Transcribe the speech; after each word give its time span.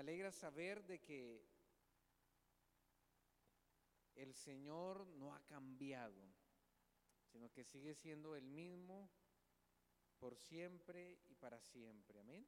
alegra 0.00 0.32
saber 0.32 0.82
de 0.86 0.98
que 0.98 1.46
el 4.14 4.34
Señor 4.34 5.06
no 5.06 5.34
ha 5.34 5.40
cambiado, 5.44 6.20
sino 7.30 7.50
que 7.52 7.64
sigue 7.64 7.94
siendo 7.94 8.34
el 8.34 8.46
mismo 8.48 9.10
por 10.18 10.36
siempre 10.36 11.18
y 11.28 11.34
para 11.34 11.60
siempre. 11.60 12.18
Amén. 12.20 12.46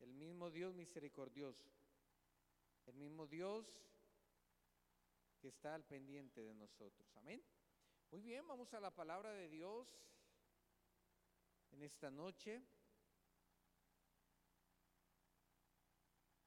El 0.00 0.12
mismo 0.12 0.50
Dios 0.50 0.74
misericordioso, 0.74 1.70
el 2.86 2.94
mismo 2.96 3.26
Dios 3.26 3.66
que 5.38 5.48
está 5.48 5.74
al 5.74 5.84
pendiente 5.84 6.42
de 6.42 6.54
nosotros. 6.54 7.08
Amén. 7.16 7.42
Muy 8.10 8.22
bien, 8.22 8.46
vamos 8.46 8.74
a 8.74 8.80
la 8.80 8.94
palabra 8.94 9.32
de 9.32 9.48
Dios 9.48 9.88
en 11.70 11.82
esta 11.82 12.10
noche. 12.10 12.60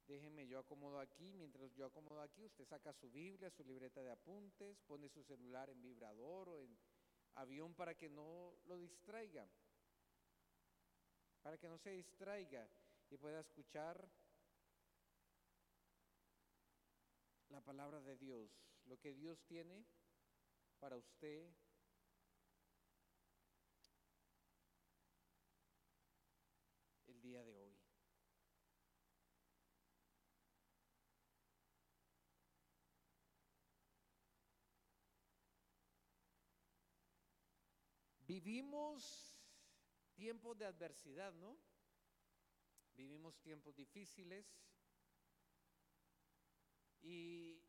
Déjeme, 0.09 0.47
yo 0.47 0.57
acomodo 0.57 0.99
aquí, 0.99 1.33
mientras 1.33 1.71
yo 1.75 1.85
acomodo 1.85 2.19
aquí, 2.21 2.43
usted 2.43 2.65
saca 2.65 2.91
su 2.93 3.11
Biblia, 3.11 3.51
su 3.51 3.63
libreta 3.63 4.01
de 4.01 4.09
apuntes, 4.09 4.81
pone 4.87 5.07
su 5.07 5.23
celular 5.23 5.69
en 5.69 5.83
vibrador 5.83 6.49
o 6.49 6.57
en 6.57 6.75
avión 7.35 7.75
para 7.75 7.93
que 7.93 8.09
no 8.09 8.57
lo 8.65 8.79
distraiga, 8.79 9.47
para 11.43 11.59
que 11.59 11.69
no 11.69 11.77
se 11.77 11.91
distraiga 11.91 12.67
y 13.11 13.17
pueda 13.17 13.39
escuchar 13.39 14.09
la 17.49 17.61
palabra 17.61 18.01
de 18.01 18.17
Dios, 18.17 18.49
lo 18.85 18.99
que 18.99 19.13
Dios 19.13 19.39
tiene 19.45 19.85
para 20.79 20.97
usted. 20.97 21.53
el 27.05 27.21
día 27.21 27.43
de 27.43 27.55
hoy. 27.57 27.78
Vivimos 38.29 39.41
tiempos 40.13 40.55
de 40.55 40.65
adversidad, 40.65 41.33
¿no? 41.33 41.57
Vivimos 42.93 43.39
tiempos 43.39 43.75
difíciles 43.75 44.45
y 47.01 47.59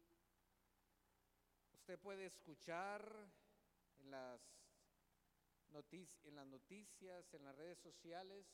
usted 1.73 1.99
puede 1.99 2.27
escuchar 2.27 3.03
en 4.01 4.11
las, 4.11 4.43
en 6.25 6.35
las 6.35 6.47
noticias, 6.47 7.33
en 7.33 7.43
las 7.43 7.57
redes 7.57 7.79
sociales, 7.79 8.47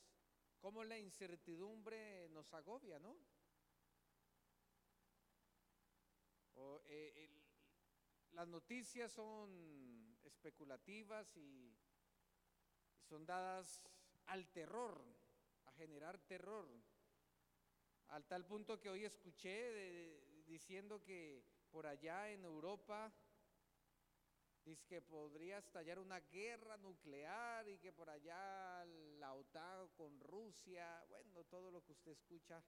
cómo 0.59 0.85
la 0.85 0.97
incertidumbre 0.97 2.29
nos 2.29 2.53
agobia, 2.53 2.99
¿no? 2.99 3.17
Eh, 6.85 7.29
las 8.31 8.47
noticias 8.47 9.11
son 9.11 10.17
especulativas 10.23 11.35
y 11.35 11.75
son 13.07 13.25
dadas 13.25 13.81
al 14.25 14.47
terror, 14.51 15.01
a 15.65 15.71
generar 15.73 16.19
terror, 16.19 16.67
al 18.09 18.25
tal 18.27 18.45
punto 18.45 18.79
que 18.79 18.89
hoy 18.89 19.05
escuché 19.05 20.43
diciendo 20.45 21.01
que 21.03 21.43
por 21.71 21.87
allá 21.87 22.29
en 22.29 22.43
Europa 22.43 23.13
dice 24.63 24.85
que 24.87 25.01
podría 25.01 25.59
estallar 25.59 25.99
una 25.99 26.19
guerra 26.19 26.77
nuclear 26.77 27.67
y 27.69 27.77
que 27.77 27.93
por 27.93 28.09
allá 28.09 28.83
la 29.19 29.33
OTAN 29.33 29.87
con 29.95 30.19
Rusia, 30.19 31.05
bueno, 31.09 31.45
todo 31.45 31.71
lo 31.71 31.83
que 31.83 31.93
usted 31.93 32.11
escucha, 32.11 32.61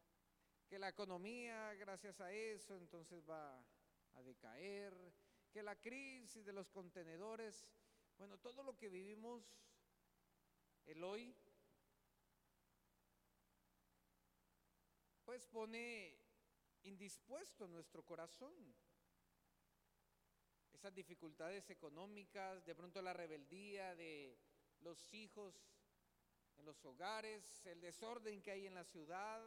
que 0.67 0.79
la 0.79 0.89
economía 0.89 1.73
gracias 1.73 2.21
a 2.21 2.31
eso 2.31 2.77
entonces 2.77 3.27
va 3.29 3.61
a 4.13 4.21
decaer, 4.21 4.93
que 5.51 5.63
la 5.63 5.75
crisis 5.75 6.45
de 6.45 6.53
los 6.53 6.69
contenedores, 6.69 7.67
bueno, 8.17 8.37
todo 8.37 8.63
lo 8.63 8.77
que 8.77 8.87
vivimos 8.87 9.51
el 10.89 11.03
hoy, 11.03 11.35
pues 15.23 15.45
pone 15.45 16.17
indispuesto 16.81 17.67
nuestro 17.67 18.03
corazón. 18.03 18.53
Esas 20.73 20.95
dificultades 20.95 21.69
económicas, 21.69 22.65
de 22.65 22.73
pronto 22.73 23.01
la 23.03 23.13
rebeldía 23.13 23.95
de 23.95 24.39
los 24.79 25.13
hijos 25.13 25.53
en 26.57 26.65
los 26.65 26.83
hogares, 26.85 27.65
el 27.67 27.79
desorden 27.81 28.41
que 28.41 28.51
hay 28.51 28.65
en 28.65 28.73
la 28.73 28.83
ciudad, 28.83 29.43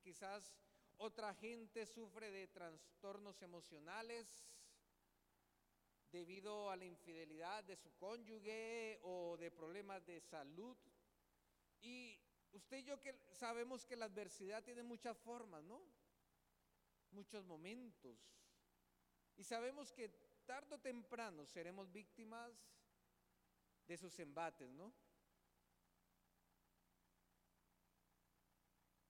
quizás 0.00 0.54
otra 0.98 1.34
gente 1.34 1.86
sufre 1.86 2.30
de 2.30 2.46
trastornos 2.46 3.42
emocionales, 3.42 4.57
debido 6.10 6.70
a 6.70 6.76
la 6.76 6.84
infidelidad 6.84 7.64
de 7.64 7.76
su 7.76 7.90
cónyuge 7.96 8.98
o 9.02 9.36
de 9.36 9.50
problemas 9.50 10.04
de 10.06 10.20
salud. 10.20 10.76
Y 11.80 12.18
usted 12.52 12.78
y 12.78 12.84
yo 12.84 13.00
que 13.00 13.14
sabemos 13.32 13.84
que 13.84 13.96
la 13.96 14.06
adversidad 14.06 14.64
tiene 14.64 14.82
muchas 14.82 15.18
formas, 15.18 15.62
¿no? 15.64 15.82
Muchos 17.10 17.44
momentos. 17.44 18.18
Y 19.36 19.44
sabemos 19.44 19.92
que 19.92 20.08
tarde 20.46 20.74
o 20.74 20.80
temprano 20.80 21.46
seremos 21.46 21.92
víctimas 21.92 22.52
de 23.86 23.96
sus 23.96 24.18
embates, 24.18 24.70
¿no? 24.70 24.92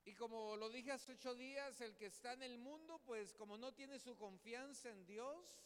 Y 0.05 0.15
como 0.15 0.57
lo 0.57 0.71
dije 0.71 0.91
hace 0.91 1.13
ocho 1.13 1.35
días, 1.35 1.81
el 1.83 1.95
que 1.95 2.07
está 2.07 2.33
en 2.33 2.43
el 2.43 2.57
mundo, 2.57 2.99
pues 3.05 3.35
como 3.35 3.59
no 3.59 3.75
tiene 3.75 3.99
su 3.99 4.17
confianza 4.17 4.89
en 4.89 5.05
Dios, 5.05 5.61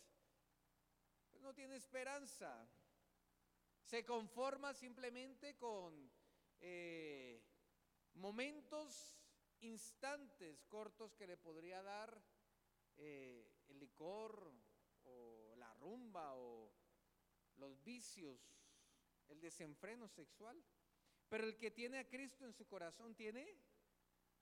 no 1.42 1.52
tiene 1.52 1.76
esperanza. 1.76 2.68
Se 3.82 4.04
conforma 4.04 4.72
simplemente 4.72 5.56
con 5.56 6.10
eh, 6.60 7.42
momentos, 8.14 9.18
instantes 9.60 10.64
cortos 10.66 11.14
que 11.14 11.26
le 11.26 11.36
podría 11.36 11.82
dar 11.82 12.22
eh, 12.96 13.50
el 13.68 13.78
licor 13.78 14.52
o 15.04 15.54
la 15.56 15.72
rumba 15.74 16.34
o 16.34 16.72
los 17.56 17.82
vicios, 17.82 18.40
el 19.28 19.40
desenfreno 19.40 20.08
sexual. 20.08 20.62
Pero 21.28 21.44
el 21.44 21.56
que 21.56 21.70
tiene 21.70 21.98
a 21.98 22.08
Cristo 22.08 22.44
en 22.44 22.52
su 22.52 22.66
corazón 22.66 23.14
tiene 23.14 23.56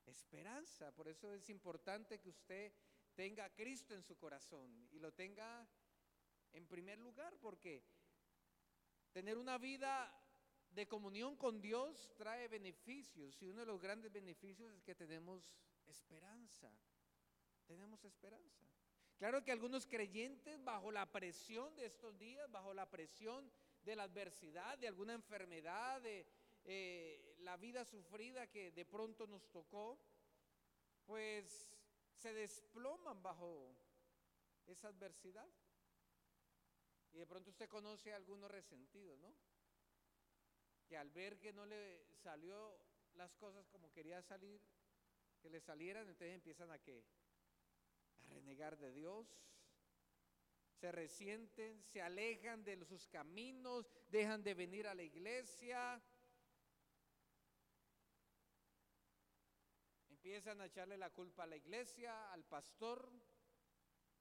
esperanza. 0.05 0.91
Por 0.93 1.07
eso 1.07 1.33
es 1.33 1.49
importante 1.49 2.19
que 2.19 2.29
usted 2.29 2.73
tenga 3.15 3.45
a 3.45 3.53
Cristo 3.53 3.93
en 3.93 4.03
su 4.03 4.17
corazón 4.17 4.87
y 4.91 4.99
lo 4.99 5.13
tenga 5.13 5.67
en 6.53 6.67
primer 6.67 6.99
lugar, 6.99 7.33
porque 7.41 7.83
tener 9.11 9.37
una 9.37 9.57
vida 9.57 10.13
de 10.71 10.87
comunión 10.87 11.35
con 11.35 11.61
Dios 11.61 12.13
trae 12.17 12.47
beneficios 12.47 13.41
y 13.41 13.47
uno 13.47 13.61
de 13.61 13.65
los 13.65 13.81
grandes 13.81 14.11
beneficios 14.11 14.73
es 14.73 14.81
que 14.83 14.95
tenemos 14.95 15.55
esperanza. 15.87 16.71
Tenemos 17.67 18.03
esperanza. 18.05 18.65
Claro 19.17 19.43
que 19.43 19.51
algunos 19.51 19.85
creyentes 19.85 20.63
bajo 20.63 20.91
la 20.91 21.11
presión 21.11 21.75
de 21.75 21.85
estos 21.85 22.17
días, 22.17 22.49
bajo 22.49 22.73
la 22.73 22.89
presión 22.89 23.51
de 23.83 23.95
la 23.95 24.03
adversidad, 24.03 24.77
de 24.77 24.87
alguna 24.87 25.13
enfermedad, 25.13 26.01
de 26.01 26.25
eh, 26.63 27.35
la 27.39 27.57
vida 27.57 27.85
sufrida 27.85 28.47
que 28.47 28.71
de 28.71 28.85
pronto 28.85 29.27
nos 29.27 29.49
tocó, 29.51 29.99
pues 31.05 31.71
se 32.15 32.33
desploman 32.33 33.21
bajo 33.21 33.75
esa 34.65 34.87
adversidad. 34.87 35.47
Y 37.11 37.17
de 37.17 37.27
pronto 37.27 37.49
usted 37.49 37.67
conoce 37.67 38.13
a 38.13 38.15
algunos 38.15 38.49
resentidos, 38.49 39.19
¿no? 39.19 39.33
Que 40.87 40.97
al 40.97 41.09
ver 41.11 41.39
que 41.39 41.53
no 41.53 41.65
le 41.65 42.05
salió 42.15 42.77
las 43.13 43.35
cosas 43.35 43.67
como 43.69 43.91
quería 43.91 44.21
salir, 44.21 44.61
que 45.41 45.49
le 45.49 45.59
salieran, 45.59 46.07
entonces 46.07 46.35
empiezan 46.35 46.71
a 46.71 46.79
qué? 46.79 47.03
A 48.23 48.29
renegar 48.29 48.77
de 48.77 48.91
Dios, 48.91 49.27
se 50.79 50.91
resienten, 50.91 51.83
se 51.83 52.01
alejan 52.01 52.63
de 52.63 52.83
sus 52.85 53.07
caminos, 53.07 53.87
dejan 54.09 54.43
de 54.43 54.53
venir 54.53 54.87
a 54.87 54.95
la 54.95 55.03
iglesia, 55.03 56.01
empiezan 60.09 60.61
a 60.61 60.65
echarle 60.65 60.97
la 60.97 61.09
culpa 61.09 61.43
a 61.43 61.47
la 61.47 61.57
iglesia, 61.57 62.31
al 62.31 62.43
pastor, 62.45 63.11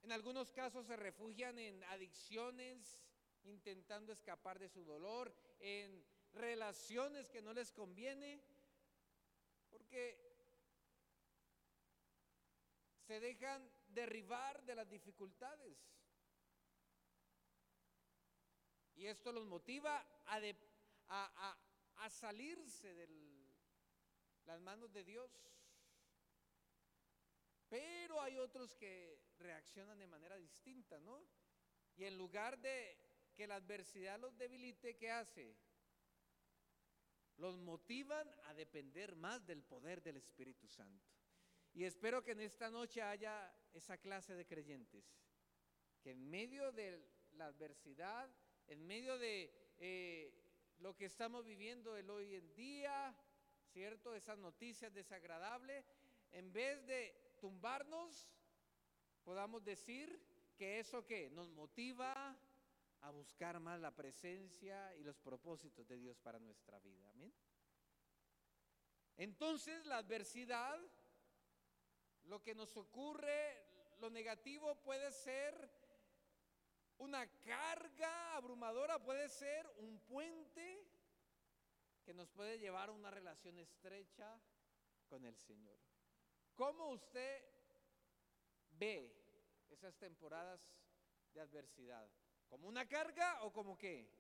en 0.03 0.13
algunos 0.13 0.51
casos 0.51 0.87
se 0.87 0.97
refugian 0.97 1.59
en 1.59 1.83
adicciones, 1.85 3.01
intentando 3.45 4.13
escapar 4.13 4.59
de 4.59 4.69
su 4.69 4.85
dolor, 4.85 5.35
en 5.61 6.05
relaciones 6.33 7.29
que 7.29 7.43
no 7.43 7.53
les 7.53 7.73
conviene, 7.73 8.43
porque 9.71 10.31
se 13.07 13.21
dejan 13.21 13.71
derribar 13.89 14.63
de 14.65 14.75
las 14.75 14.89
dificultades. 14.89 15.79
Y 18.95 19.07
esto 19.07 19.33
los 19.33 19.47
motiva 19.47 20.07
a, 20.27 22.11
salirse 22.11 22.95
de 22.95 23.09
las 24.45 24.61
manos 24.61 24.93
de 24.93 25.05
Dios. 25.05 25.31
hay 28.21 28.39
otros 28.39 28.75
que 28.75 29.30
reaccionan 29.41 29.99
de 29.99 30.07
manera 30.07 30.37
distinta, 30.37 30.99
¿no? 31.01 31.27
Y 31.97 32.05
en 32.05 32.17
lugar 32.17 32.59
de 32.59 32.97
que 33.35 33.47
la 33.47 33.57
adversidad 33.57 34.19
los 34.19 34.37
debilite, 34.37 34.97
¿qué 34.97 35.11
hace? 35.11 35.57
Los 37.37 37.57
motivan 37.59 38.29
a 38.45 38.55
depender 38.55 39.17
más 39.17 39.47
del 39.47 39.63
poder 39.63 40.03
del 40.03 40.19
Espíritu 40.19 40.69
Santo. 40.69 41.09
Y 41.73 41.85
espero 41.85 42.23
que 42.23 42.33
en 42.33 42.41
esta 42.41 42.71
noche 42.71 43.01
haya 43.03 43.53
esa 43.73 43.99
clase 43.99 44.35
de 44.35 44.47
creyentes, 44.47 45.05
que 46.03 46.11
en 46.11 46.29
medio 46.29 46.73
de 46.73 47.03
la 47.33 47.47
adversidad, 47.47 48.29
en 48.67 48.87
medio 48.87 49.19
de 49.19 49.53
eh, 49.79 50.33
lo 50.79 50.97
que 50.97 51.07
estamos 51.07 51.45
viviendo 51.45 51.97
el 51.97 52.11
hoy 52.11 52.35
en 52.35 52.55
día, 52.55 53.15
¿cierto? 53.73 54.15
Esas 54.15 54.39
noticias 54.39 54.93
desagradables, 54.93 55.93
en 56.33 56.53
vez 56.53 56.85
de 56.87 57.37
tumbarnos, 57.41 58.29
podamos 59.25 59.65
decir 59.65 60.21
que 60.57 60.79
eso 60.79 61.07
que 61.07 61.31
nos 61.31 61.49
motiva 61.51 62.37
a 63.01 63.11
buscar 63.11 63.59
más 63.61 63.81
la 63.81 63.95
presencia 63.95 64.95
y 64.97 65.03
los 65.03 65.19
propósitos 65.19 65.87
de 65.89 65.97
Dios 65.97 66.19
para 66.19 66.39
nuestra 66.39 66.79
vida. 66.81 67.11
Amén. 67.11 67.33
Entonces 69.17 69.85
la 69.87 69.99
adversidad, 69.99 70.79
lo 72.25 72.43
que 72.43 72.55
nos 72.55 72.77
ocurre, 72.77 73.65
lo 73.99 74.11
negativo 74.11 74.75
puede 74.83 75.11
ser 75.13 75.71
una 76.99 77.27
carga 77.41 78.37
abrumadora, 78.37 79.03
puede 79.03 79.29
ser 79.29 79.67
un 79.79 79.99
puente 80.01 80.87
que 82.05 82.15
nos 82.15 82.29
puede 82.31 82.59
llevar 82.59 82.91
a 82.91 82.93
una 82.93 83.11
relación 83.11 83.59
estrecha 83.59 84.39
con 85.09 85.25
el 85.25 85.37
Señor. 85.37 85.79
¿Cómo 86.55 86.91
usted 86.91 87.50
ve 88.81 89.15
esas 89.69 89.97
temporadas 89.99 90.61
de 91.33 91.41
adversidad? 91.41 92.11
¿Como 92.49 92.67
una 92.67 92.89
carga 92.89 93.45
o 93.45 93.53
como 93.53 93.79
qué? 93.79 94.11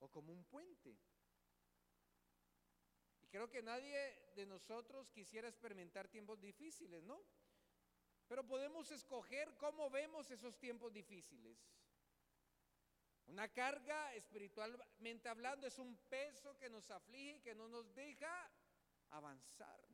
¿O 0.00 0.10
como 0.10 0.32
un 0.32 0.44
puente? 0.44 0.98
Y 3.20 3.28
creo 3.28 3.48
que 3.48 3.62
nadie 3.62 4.32
de 4.34 4.46
nosotros 4.46 5.10
quisiera 5.10 5.48
experimentar 5.48 6.08
tiempos 6.08 6.40
difíciles, 6.40 7.04
¿no? 7.04 7.22
Pero 8.26 8.44
podemos 8.44 8.90
escoger 8.90 9.56
cómo 9.56 9.90
vemos 9.90 10.30
esos 10.30 10.58
tiempos 10.58 10.92
difíciles. 10.92 11.58
Una 13.26 13.52
carga 13.52 14.12
espiritualmente 14.14 15.28
hablando 15.28 15.66
es 15.66 15.78
un 15.78 15.96
peso 16.08 16.56
que 16.58 16.68
nos 16.68 16.90
aflige 16.90 17.36
y 17.36 17.40
que 17.40 17.54
no 17.54 17.68
nos 17.68 17.94
deja 17.94 18.50
avanzar. 19.10 19.91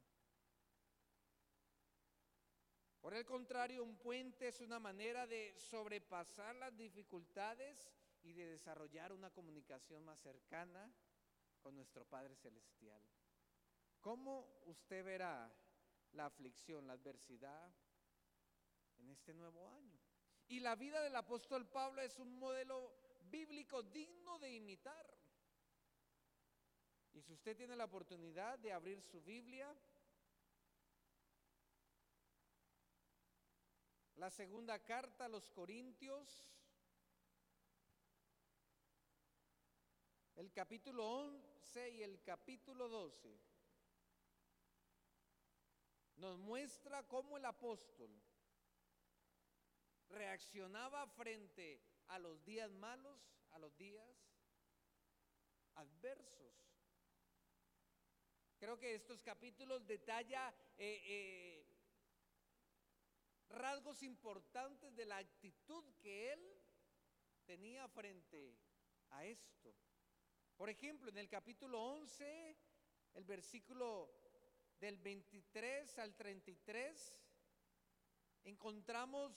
Por 3.00 3.14
el 3.14 3.24
contrario, 3.24 3.84
un 3.84 3.96
puente 3.96 4.48
es 4.48 4.60
una 4.60 4.80
manera 4.80 5.26
de 5.26 5.54
sobrepasar 5.56 6.56
las 6.56 6.76
dificultades 6.76 7.90
y 8.22 8.32
de 8.32 8.46
desarrollar 8.46 9.12
una 9.12 9.30
comunicación 9.30 10.04
más 10.04 10.20
cercana 10.20 10.92
con 11.60 11.76
nuestro 11.76 12.04
Padre 12.04 12.34
Celestial. 12.36 13.00
¿Cómo 14.00 14.62
usted 14.66 15.04
verá 15.04 15.52
la 16.12 16.26
aflicción, 16.26 16.86
la 16.86 16.94
adversidad 16.94 17.72
en 18.98 19.10
este 19.10 19.32
nuevo 19.32 19.68
año? 19.68 19.98
Y 20.48 20.60
la 20.60 20.76
vida 20.76 21.02
del 21.02 21.14
apóstol 21.14 21.68
Pablo 21.68 22.02
es 22.02 22.18
un 22.18 22.38
modelo 22.38 22.92
bíblico 23.30 23.82
digno 23.82 24.38
de 24.38 24.50
imitar. 24.50 25.06
Y 27.12 27.22
si 27.22 27.32
usted 27.32 27.56
tiene 27.56 27.76
la 27.76 27.84
oportunidad 27.84 28.58
de 28.58 28.72
abrir 28.72 29.02
su 29.02 29.20
Biblia, 29.22 29.74
la 34.18 34.30
segunda 34.30 34.80
carta 34.84 35.26
a 35.26 35.28
los 35.28 35.48
Corintios, 35.48 36.52
el 40.34 40.52
capítulo 40.52 41.08
11 41.08 41.90
y 41.90 42.02
el 42.02 42.20
capítulo 42.22 42.88
12, 42.88 43.40
nos 46.16 46.36
muestra 46.36 47.06
cómo 47.06 47.36
el 47.36 47.44
apóstol 47.44 48.10
reaccionaba 50.08 51.06
frente 51.06 51.80
a 52.08 52.18
los 52.18 52.44
días 52.44 52.72
malos, 52.72 53.20
a 53.52 53.60
los 53.60 53.76
días 53.76 54.04
adversos. 55.76 56.52
Creo 58.58 58.76
que 58.80 58.96
estos 58.96 59.22
capítulos 59.22 59.86
detalla 59.86 60.52
eh, 60.76 61.02
eh, 61.04 61.67
rasgos 63.48 64.02
importantes 64.02 64.94
de 64.96 65.04
la 65.04 65.18
actitud 65.18 65.84
que 66.00 66.32
él 66.32 66.40
tenía 67.46 67.88
frente 67.88 68.56
a 69.10 69.24
esto. 69.24 69.74
Por 70.56 70.68
ejemplo, 70.68 71.10
en 71.10 71.18
el 71.18 71.28
capítulo 71.28 71.82
11, 71.82 72.56
el 73.14 73.24
versículo 73.24 74.10
del 74.80 74.98
23 74.98 75.98
al 75.98 76.14
33, 76.14 77.20
encontramos 78.44 79.32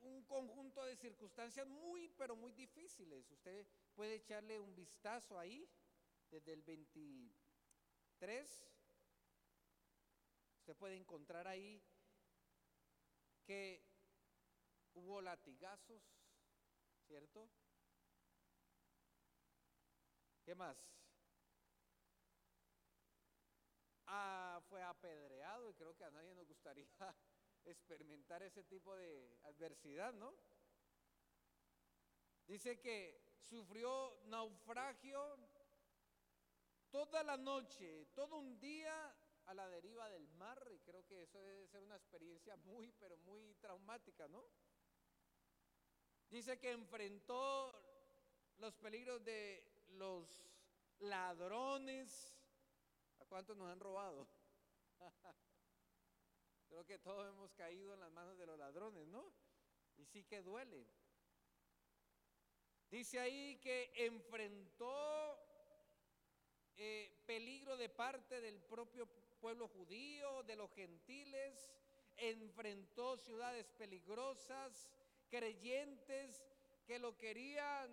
un 0.00 0.22
conjunto 0.24 0.84
de 0.84 0.96
circunstancias 0.96 1.66
muy, 1.66 2.08
pero 2.10 2.36
muy 2.36 2.52
difíciles. 2.52 3.30
Usted 3.30 3.66
puede 3.94 4.16
echarle 4.16 4.58
un 4.58 4.74
vistazo 4.74 5.38
ahí, 5.38 5.66
desde 6.30 6.52
el 6.52 6.62
23. 6.62 8.66
Usted 10.58 10.76
puede 10.76 10.96
encontrar 10.96 11.46
ahí 11.46 11.80
que 13.44 13.84
hubo 14.94 15.20
latigazos, 15.20 16.02
¿cierto? 17.06 17.48
¿Qué 20.44 20.54
más? 20.54 20.76
Ah, 24.06 24.60
fue 24.68 24.82
apedreado 24.82 25.70
y 25.70 25.74
creo 25.74 25.96
que 25.96 26.04
a 26.04 26.10
nadie 26.10 26.34
nos 26.34 26.46
gustaría 26.46 26.86
experimentar 27.64 28.42
ese 28.42 28.64
tipo 28.64 28.94
de 28.96 29.38
adversidad, 29.44 30.12
¿no? 30.12 30.34
Dice 32.46 32.78
que 32.78 33.22
sufrió 33.40 34.20
naufragio 34.26 35.38
toda 36.90 37.22
la 37.22 37.38
noche, 37.38 38.06
todo 38.14 38.36
un 38.36 38.60
día 38.60 39.16
a 39.46 39.54
la 39.54 39.68
deriva 39.68 40.08
del 40.08 40.28
mar 40.30 40.60
y 40.72 40.78
creo 40.80 41.04
que 41.06 41.22
eso 41.22 41.42
debe 41.42 41.66
ser 41.66 41.82
una 41.82 41.96
experiencia 41.96 42.56
muy, 42.56 42.92
pero 42.92 43.16
muy 43.18 43.54
traumática, 43.54 44.28
¿no? 44.28 44.44
Dice 46.30 46.58
que 46.58 46.72
enfrentó 46.72 47.72
los 48.58 48.74
peligros 48.76 49.24
de 49.24 49.84
los 49.88 50.42
ladrones. 50.98 52.34
¿A 53.20 53.24
cuántos 53.26 53.56
nos 53.56 53.70
han 53.70 53.80
robado? 53.80 54.26
creo 56.68 56.84
que 56.84 56.98
todos 56.98 57.28
hemos 57.28 57.52
caído 57.52 57.94
en 57.94 58.00
las 58.00 58.10
manos 58.10 58.36
de 58.36 58.46
los 58.46 58.58
ladrones, 58.58 59.06
¿no? 59.06 59.32
Y 59.96 60.04
sí 60.06 60.24
que 60.24 60.42
duele. 60.42 60.86
Dice 62.90 63.20
ahí 63.20 63.56
que 63.60 63.92
enfrentó 63.94 65.38
eh, 66.76 67.22
peligro 67.26 67.76
de 67.76 67.88
parte 67.88 68.40
del 68.40 68.60
propio 68.60 69.06
pueblo 69.44 69.68
judío, 69.68 70.42
de 70.44 70.56
los 70.56 70.72
gentiles, 70.72 71.70
enfrentó 72.16 73.18
ciudades 73.18 73.70
peligrosas, 73.72 74.88
creyentes 75.28 76.42
que 76.86 76.98
lo 76.98 77.18
querían 77.18 77.90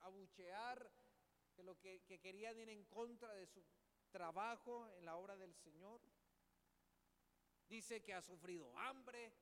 abuchear, 0.00 0.90
que, 1.54 1.62
lo 1.64 1.78
que, 1.78 2.00
que 2.04 2.18
querían 2.18 2.58
ir 2.58 2.70
en 2.70 2.82
contra 2.84 3.34
de 3.34 3.46
su 3.46 3.62
trabajo 4.10 4.88
en 4.96 5.04
la 5.04 5.16
obra 5.16 5.36
del 5.36 5.54
Señor. 5.54 6.00
Dice 7.68 8.02
que 8.02 8.14
ha 8.14 8.22
sufrido 8.22 8.74
hambre, 8.78 9.34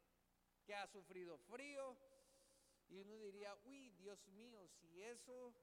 que 0.65 0.75
ha 0.75 0.89
sufrido 0.89 1.39
frío. 1.39 1.97
Y 2.89 2.97
uno 2.97 3.17
diría, 3.19 3.57
uy, 3.63 3.91
Dios 3.91 4.27
mío, 4.27 4.67
si 4.67 5.01
eso 5.01 5.55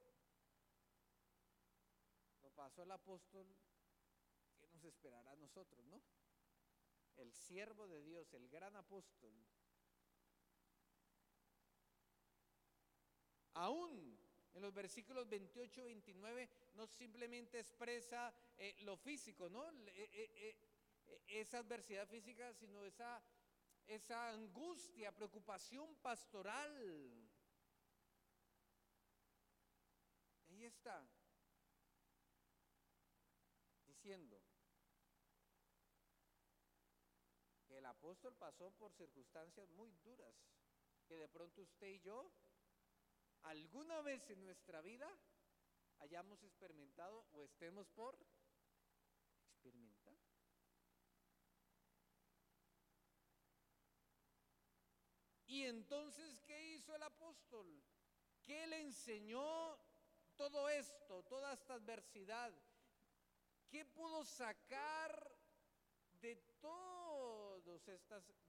lo 2.40 2.50
pasó 2.52 2.82
el 2.82 2.92
apóstol, 2.92 3.46
esperará 4.88 5.32
a 5.32 5.36
nosotros, 5.36 5.84
¿no? 5.86 6.00
El 7.16 7.32
siervo 7.32 7.86
de 7.86 8.02
Dios, 8.02 8.32
el 8.34 8.48
gran 8.48 8.76
apóstol. 8.76 9.34
Aún 13.54 14.18
en 14.54 14.62
los 14.62 14.74
versículos 14.74 15.28
28 15.28 15.80
y 15.80 15.84
29 15.84 16.48
no 16.74 16.86
simplemente 16.86 17.58
expresa 17.58 18.34
eh, 18.56 18.74
lo 18.80 18.96
físico, 18.96 19.48
¿no? 19.48 19.70
Eh, 19.86 20.08
eh, 20.12 20.56
esa 21.26 21.58
adversidad 21.58 22.08
física, 22.08 22.52
sino 22.54 22.84
esa, 22.84 23.22
esa 23.86 24.30
angustia, 24.30 25.12
preocupación 25.12 25.94
pastoral. 25.96 27.30
Ahí 30.48 30.64
está, 30.64 31.08
diciendo, 33.86 34.39
apóstol 38.00 38.34
pasó 38.36 38.70
por 38.78 38.94
circunstancias 38.94 39.68
muy 39.72 39.92
duras 40.02 40.34
que 41.06 41.18
de 41.18 41.28
pronto 41.28 41.60
usted 41.60 41.86
y 41.86 42.00
yo 42.00 42.32
alguna 43.42 44.00
vez 44.00 44.30
en 44.30 44.42
nuestra 44.42 44.80
vida 44.80 45.06
hayamos 45.98 46.42
experimentado 46.42 47.26
o 47.32 47.44
estemos 47.44 47.90
por 47.90 48.18
experimentar. 49.44 50.16
Y 55.46 55.66
entonces, 55.66 56.40
¿qué 56.46 56.72
hizo 56.72 56.94
el 56.94 57.02
apóstol? 57.02 57.82
¿Qué 58.42 58.66
le 58.66 58.80
enseñó 58.80 59.78
todo 60.36 60.70
esto, 60.70 61.22
toda 61.24 61.52
esta 61.52 61.74
adversidad? 61.74 62.50
¿Qué 63.68 63.84
pudo 63.84 64.24
sacar 64.24 65.30
de 66.20 66.36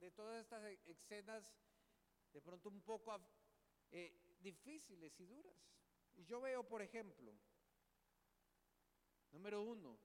de 0.00 0.10
todas 0.10 0.40
estas 0.40 0.64
escenas 0.86 1.54
de 2.32 2.40
pronto 2.40 2.68
un 2.68 2.82
poco 2.82 3.18
eh, 3.90 4.36
difíciles 4.40 5.18
y 5.20 5.26
duras? 5.26 5.56
Y 6.14 6.24
yo 6.24 6.40
veo, 6.40 6.66
por 6.66 6.82
ejemplo, 6.82 7.32
número 9.30 9.62
uno, 9.62 9.98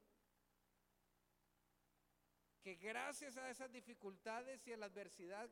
que 2.61 2.75
gracias 2.75 3.37
a 3.37 3.49
esas 3.49 3.71
dificultades 3.71 4.65
y 4.67 4.73
a 4.73 4.77
la 4.77 4.87
adversidad, 4.87 5.49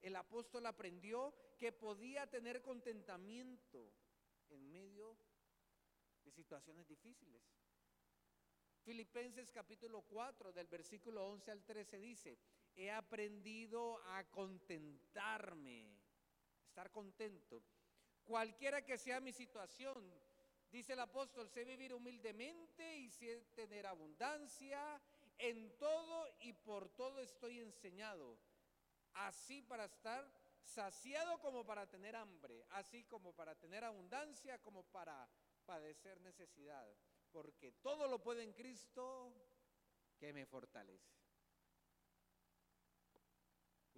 el 0.00 0.16
apóstol 0.16 0.66
aprendió 0.66 1.34
que 1.58 1.72
podía 1.72 2.28
tener 2.28 2.62
contentamiento 2.62 3.92
en 4.48 4.70
medio 4.70 5.16
de 6.24 6.30
situaciones 6.30 6.86
difíciles. 6.88 7.42
Filipenses 8.82 9.52
capítulo 9.52 10.02
4 10.02 10.52
del 10.52 10.66
versículo 10.66 11.26
11 11.28 11.50
al 11.52 11.64
13 11.64 11.98
dice, 11.98 12.38
he 12.76 12.90
aprendido 12.90 13.98
a 14.06 14.24
contentarme, 14.30 15.86
estar 16.66 16.90
contento 16.90 17.62
Cualquiera 18.24 18.84
que 18.84 18.98
sea 18.98 19.20
mi 19.20 19.32
situación, 19.32 20.10
dice 20.70 20.92
el 20.92 21.00
apóstol, 21.00 21.48
sé 21.48 21.64
vivir 21.64 21.92
humildemente 21.92 22.96
y 22.98 23.10
sé 23.10 23.42
tener 23.54 23.86
abundancia. 23.86 25.00
En 25.38 25.76
todo 25.76 26.28
y 26.40 26.52
por 26.52 26.88
todo 26.90 27.20
estoy 27.20 27.58
enseñado, 27.58 28.38
así 29.14 29.60
para 29.62 29.86
estar 29.86 30.30
saciado 30.62 31.40
como 31.40 31.64
para 31.64 31.90
tener 31.90 32.14
hambre, 32.14 32.64
así 32.70 33.02
como 33.04 33.34
para 33.34 33.56
tener 33.56 33.82
abundancia 33.82 34.62
como 34.62 34.84
para 34.84 35.28
padecer 35.66 36.20
necesidad, 36.20 36.86
porque 37.32 37.72
todo 37.72 38.06
lo 38.06 38.22
puede 38.22 38.44
en 38.44 38.52
Cristo 38.52 39.32
que 40.16 40.32
me 40.32 40.46
fortalece. 40.46 41.21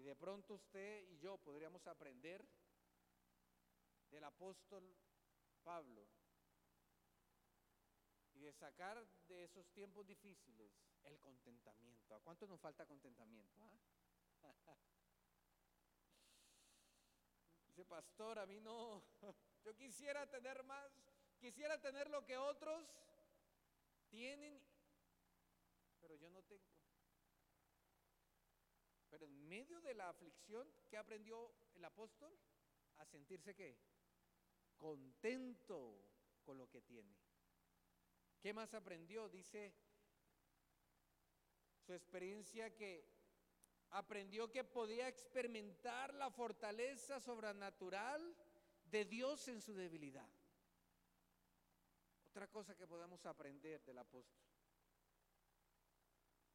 De 0.05 0.15
pronto 0.15 0.53
usted 0.53 1.03
y 1.09 1.17
yo 1.17 1.39
podríamos 1.39 1.87
aprender 1.87 2.47
del 4.11 4.23
apóstol 4.23 4.95
Pablo 5.63 6.07
y 8.35 8.41
de 8.41 8.53
sacar 8.53 9.03
de 9.29 9.45
esos 9.45 9.67
tiempos 9.71 10.07
difíciles 10.07 10.71
el 11.05 11.19
contentamiento. 11.21 12.15
¿A 12.15 12.21
cuánto 12.21 12.47
nos 12.47 12.61
falta 12.61 12.85
contentamiento? 12.85 13.63
Ah? 13.63 13.73
Dice, 17.69 17.87
pastor, 17.87 18.41
a 18.41 18.45
mí 18.45 18.61
no, 18.61 19.03
yo 19.65 19.75
quisiera 19.75 20.29
tener 20.29 20.63
más, 20.65 20.93
quisiera 21.41 21.81
tener 21.81 22.11
lo 22.11 22.27
que 22.27 22.37
otros 22.37 22.87
tienen, 24.11 24.63
pero 25.99 26.15
yo 26.17 26.29
no 26.29 26.43
tengo. 26.43 26.74
Pero 29.15 29.27
en 29.27 29.49
medio 29.49 29.81
de 29.81 29.95
la 29.95 30.09
aflicción, 30.09 30.69
¿qué 30.89 30.97
aprendió 30.97 31.55
el 31.77 31.85
apóstol? 31.85 32.37
A 32.97 33.05
sentirse 33.07 33.55
qué? 33.55 33.79
contento 34.77 36.03
con 36.43 36.59
lo 36.59 36.69
que 36.69 36.83
tiene. 36.83 37.17
¿Qué 38.41 38.53
más 38.53 38.75
aprendió? 38.75 39.29
Dice 39.29 39.73
su 41.87 41.93
experiencia 41.93 42.75
que 42.75 43.09
aprendió 43.91 44.51
que 44.51 44.65
podía 44.65 45.07
experimentar 45.07 46.13
la 46.15 46.29
fortaleza 46.33 47.21
sobrenatural 47.21 48.37
de 48.87 49.05
Dios 49.05 49.47
en 49.47 49.61
su 49.61 49.75
debilidad. 49.75 50.29
Otra 52.27 52.49
cosa 52.49 52.77
que 52.77 52.89
podemos 52.89 53.25
aprender 53.27 53.81
del 53.85 53.99
apóstol. 53.99 54.45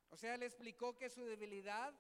O 0.10 0.18
sea, 0.18 0.36
él 0.36 0.44
explicó 0.44 0.98
que 0.98 1.10
su 1.10 1.24
debilidad 1.24 1.96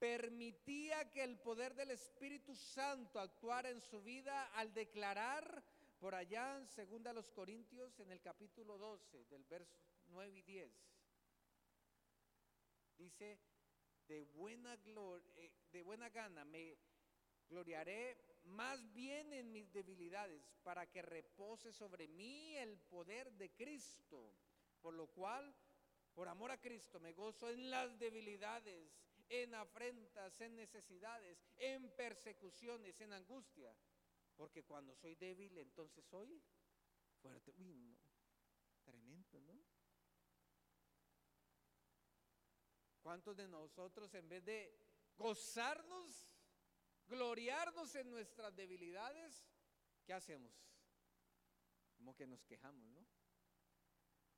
permitía 0.00 1.10
que 1.10 1.22
el 1.22 1.38
poder 1.38 1.74
del 1.74 1.90
Espíritu 1.90 2.56
Santo 2.56 3.20
actuara 3.20 3.68
en 3.68 3.82
su 3.82 4.02
vida 4.02 4.46
al 4.54 4.72
declarar 4.72 5.62
por 5.98 6.14
allá 6.14 6.56
en 6.56 6.66
segunda 6.66 7.12
los 7.12 7.30
Corintios 7.30 8.00
en 8.00 8.10
el 8.10 8.22
capítulo 8.22 8.78
12 8.78 9.26
del 9.26 9.44
verso 9.44 9.78
9 10.08 10.38
y 10.38 10.42
10. 10.42 10.72
Dice, 12.96 13.38
de 14.08 14.22
buena, 14.22 14.78
eh, 15.36 15.52
de 15.70 15.82
buena 15.82 16.08
gana 16.08 16.46
me 16.46 16.78
gloriaré 17.50 18.16
más 18.44 18.90
bien 18.94 19.34
en 19.34 19.52
mis 19.52 19.70
debilidades 19.70 20.50
para 20.62 20.90
que 20.90 21.02
repose 21.02 21.72
sobre 21.74 22.08
mí 22.08 22.56
el 22.56 22.78
poder 22.78 23.30
de 23.32 23.50
Cristo. 23.50 24.34
Por 24.80 24.94
lo 24.94 25.08
cual, 25.08 25.54
por 26.14 26.26
amor 26.28 26.50
a 26.52 26.60
Cristo, 26.60 26.98
me 27.00 27.12
gozo 27.12 27.50
en 27.50 27.70
las 27.70 27.98
debilidades 27.98 29.09
en 29.30 29.54
afrentas, 29.54 30.40
en 30.40 30.56
necesidades, 30.56 31.38
en 31.56 31.88
persecuciones, 31.94 33.00
en 33.00 33.12
angustia. 33.12 33.74
Porque 34.36 34.64
cuando 34.64 34.94
soy 34.94 35.14
débil, 35.14 35.56
entonces 35.58 36.04
soy 36.04 36.42
fuerte. 37.22 37.54
Uy. 37.56 37.96
Tremendo, 38.82 39.40
¿no? 39.42 39.62
¿Cuántos 43.02 43.36
de 43.36 43.46
nosotros 43.46 44.12
en 44.14 44.28
vez 44.28 44.44
de 44.44 44.76
gozarnos, 45.16 46.28
gloriarnos 47.06 47.94
en 47.94 48.10
nuestras 48.10 48.54
debilidades, 48.56 49.46
¿qué 50.04 50.12
hacemos? 50.12 50.52
Como 51.96 52.16
que 52.16 52.26
nos 52.26 52.44
quejamos, 52.44 52.88
¿no? 52.90 53.06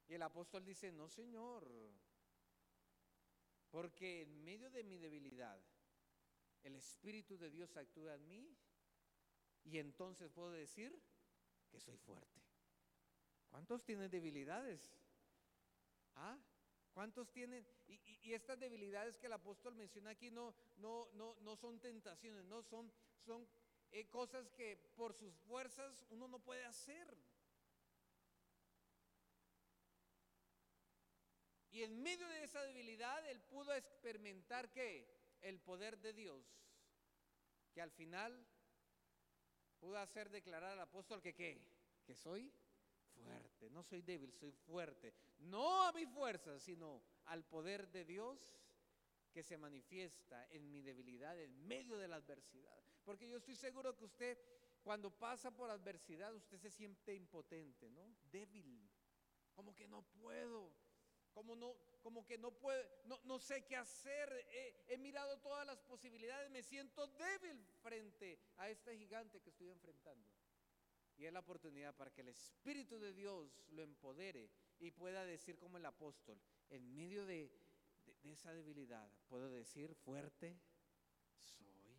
Y 0.06 0.14
el 0.14 0.22
apóstol 0.22 0.64
dice, 0.64 0.92
no, 0.92 1.08
Señor, 1.08 1.70
porque 3.82 4.22
en 4.22 4.44
medio 4.44 4.70
de 4.70 4.84
mi 4.84 4.96
debilidad, 4.96 5.60
el 6.62 6.76
Espíritu 6.76 7.36
de 7.36 7.50
Dios 7.50 7.76
actúa 7.76 8.14
en 8.14 8.28
mí 8.28 8.56
y 9.64 9.78
entonces 9.78 10.30
puedo 10.30 10.52
decir 10.52 10.96
que 11.68 11.80
soy 11.80 11.96
fuerte. 11.96 12.40
¿Cuántos 13.50 13.82
tienen 13.82 14.08
debilidades? 14.08 14.96
¿Ah? 16.14 16.38
¿Cuántos 16.94 17.32
tienen? 17.32 17.66
Y, 17.88 18.32
estas 18.32 18.60
debilidades 18.60 19.18
que 19.18 19.26
el 19.26 19.32
apóstol 19.32 19.74
menciona 19.74 20.10
aquí 20.10 20.30
no, 20.30 20.54
no, 20.76 21.08
no, 21.14 21.34
no 21.40 21.56
son 21.56 21.80
tentaciones, 21.80 22.44
no 22.44 22.62
son, 22.62 22.92
son 23.26 23.48
eh, 23.90 24.08
cosas 24.08 24.48
que 24.52 24.76
por 24.94 25.12
sus 25.12 25.34
fuerzas 25.40 26.06
uno 26.10 26.28
no 26.28 26.38
puede 26.38 26.64
hacer. 26.64 27.18
Y 31.72 31.82
en 31.82 32.02
medio 32.02 32.28
de 32.28 32.44
esa 32.44 32.62
debilidad, 32.62 33.26
él 33.28 33.40
pudo 33.40 33.74
experimentar 33.74 34.70
que 34.70 35.08
el 35.40 35.58
poder 35.58 35.98
de 35.98 36.12
Dios, 36.12 36.44
que 37.72 37.80
al 37.80 37.90
final 37.90 38.46
pudo 39.80 39.98
hacer 39.98 40.30
declarar 40.30 40.72
al 40.72 40.80
apóstol 40.80 41.22
que 41.22 41.34
qué, 41.34 41.60
que 42.04 42.14
soy 42.14 42.52
fuerte, 43.14 43.70
no 43.70 43.82
soy 43.82 44.02
débil, 44.02 44.32
soy 44.32 44.52
fuerte. 44.52 45.14
No 45.38 45.82
a 45.82 45.92
mi 45.92 46.06
fuerza, 46.06 46.58
sino 46.60 47.02
al 47.24 47.44
poder 47.44 47.88
de 47.88 48.04
Dios 48.04 48.38
que 49.32 49.42
se 49.42 49.56
manifiesta 49.56 50.46
en 50.50 50.70
mi 50.70 50.82
debilidad, 50.82 51.40
en 51.40 51.66
medio 51.66 51.96
de 51.96 52.06
la 52.06 52.16
adversidad. 52.16 52.78
Porque 53.02 53.26
yo 53.26 53.38
estoy 53.38 53.56
seguro 53.56 53.96
que 53.96 54.04
usted, 54.04 54.38
cuando 54.82 55.10
pasa 55.10 55.50
por 55.50 55.70
adversidad, 55.70 56.34
usted 56.34 56.58
se 56.58 56.70
siente 56.70 57.14
impotente, 57.14 57.88
¿no? 57.90 58.14
Débil, 58.30 58.90
como 59.54 59.74
que 59.74 59.88
no 59.88 60.02
puedo, 60.02 60.70
como 61.32 61.56
no, 61.56 61.74
como 62.02 62.26
que 62.26 62.38
no 62.38 62.52
puedo, 62.52 62.82
no, 63.24 63.38
sé 63.38 63.64
qué 63.64 63.76
hacer, 63.76 64.46
he, 64.88 64.98
mirado 64.98 65.38
todas 65.38 65.66
las 65.66 65.80
posibilidades, 65.82 66.50
me 66.50 66.62
siento 66.62 67.06
débil 67.06 67.64
frente 67.80 68.38
a 68.56 68.68
este 68.68 68.96
gigante 68.96 69.40
que 69.40 69.50
estoy 69.50 69.70
enfrentando. 69.70 70.28
Y 71.16 71.26
es 71.26 71.32
la 71.32 71.40
oportunidad 71.40 71.94
para 71.94 72.10
que 72.10 72.22
el 72.22 72.28
Espíritu 72.28 72.98
de 72.98 73.12
Dios 73.12 73.62
lo 73.68 73.82
empodere 73.82 74.50
y 74.78 74.90
pueda 74.90 75.24
decir 75.24 75.58
como 75.58 75.76
el 75.76 75.86
apóstol, 75.86 76.40
en 76.70 76.94
medio 76.94 77.24
de, 77.26 77.52
de 78.22 78.32
esa 78.32 78.52
debilidad, 78.52 79.08
puedo 79.28 79.48
decir 79.50 79.94
fuerte 79.94 80.58
soy. 81.40 81.96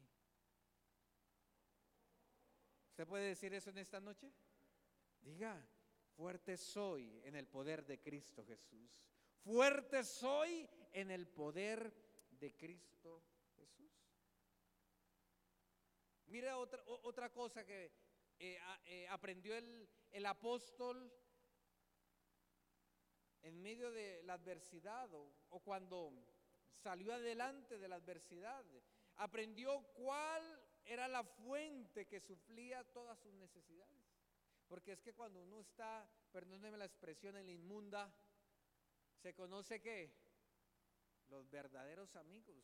¿Usted 2.90 3.08
puede 3.08 3.30
decir 3.30 3.54
eso 3.54 3.70
en 3.70 3.78
esta 3.78 4.00
noche? 4.00 4.32
Diga, 5.22 5.66
fuerte 6.16 6.58
soy 6.58 7.22
en 7.24 7.36
el 7.36 7.48
poder 7.48 7.86
de 7.86 8.00
Cristo 8.00 8.46
Jesús. 8.46 9.04
Fuerte 9.44 10.06
soy 10.06 10.70
en 10.94 11.12
el 11.12 11.28
poder 11.28 11.94
de 12.40 12.56
Cristo 12.56 13.22
Jesús. 13.58 13.92
Mira 16.28 16.58
otra, 16.58 16.82
otra 16.86 17.30
cosa 17.30 17.66
que 17.66 17.92
eh, 18.40 18.58
eh, 18.86 19.08
aprendió 19.10 19.54
el, 19.56 19.90
el 20.12 20.26
apóstol 20.28 21.14
en 23.42 23.62
medio 23.62 23.92
de 23.92 24.24
la 24.24 24.36
adversidad 24.36 25.14
o, 25.14 25.30
o, 25.50 25.60
cuando 25.60 26.14
salió 26.82 27.14
adelante 27.14 27.78
de 27.78 27.88
la 27.90 27.96
adversidad. 27.98 28.64
Aprendió 29.18 29.82
cuál 29.94 30.42
era 30.86 31.10
la 31.10 31.26
fuente 31.26 32.08
que 32.08 32.22
suplía 32.22 32.86
todas 32.94 33.20
sus 33.20 33.34
necesidades. 33.34 34.06
Porque 34.70 34.94
es 34.94 35.02
que 35.02 35.14
cuando 35.14 35.42
uno 35.42 35.60
está, 35.60 36.10
perdónenme 36.32 36.78
la 36.78 36.86
expresión, 36.86 37.36
en 37.36 37.46
la 37.46 37.52
inmunda, 37.52 38.14
se 39.24 39.34
conoce 39.34 39.80
que 39.80 40.14
los 41.30 41.50
verdaderos 41.50 42.14
amigos. 42.18 42.62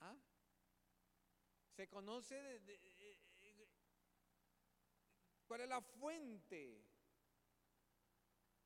¿Ah? 0.00 0.16
Se 1.76 1.86
conoce 1.86 2.34
de, 2.36 2.58
de, 2.60 3.68
cuál 5.46 5.60
es 5.60 5.68
la 5.68 5.82
fuente 5.82 6.82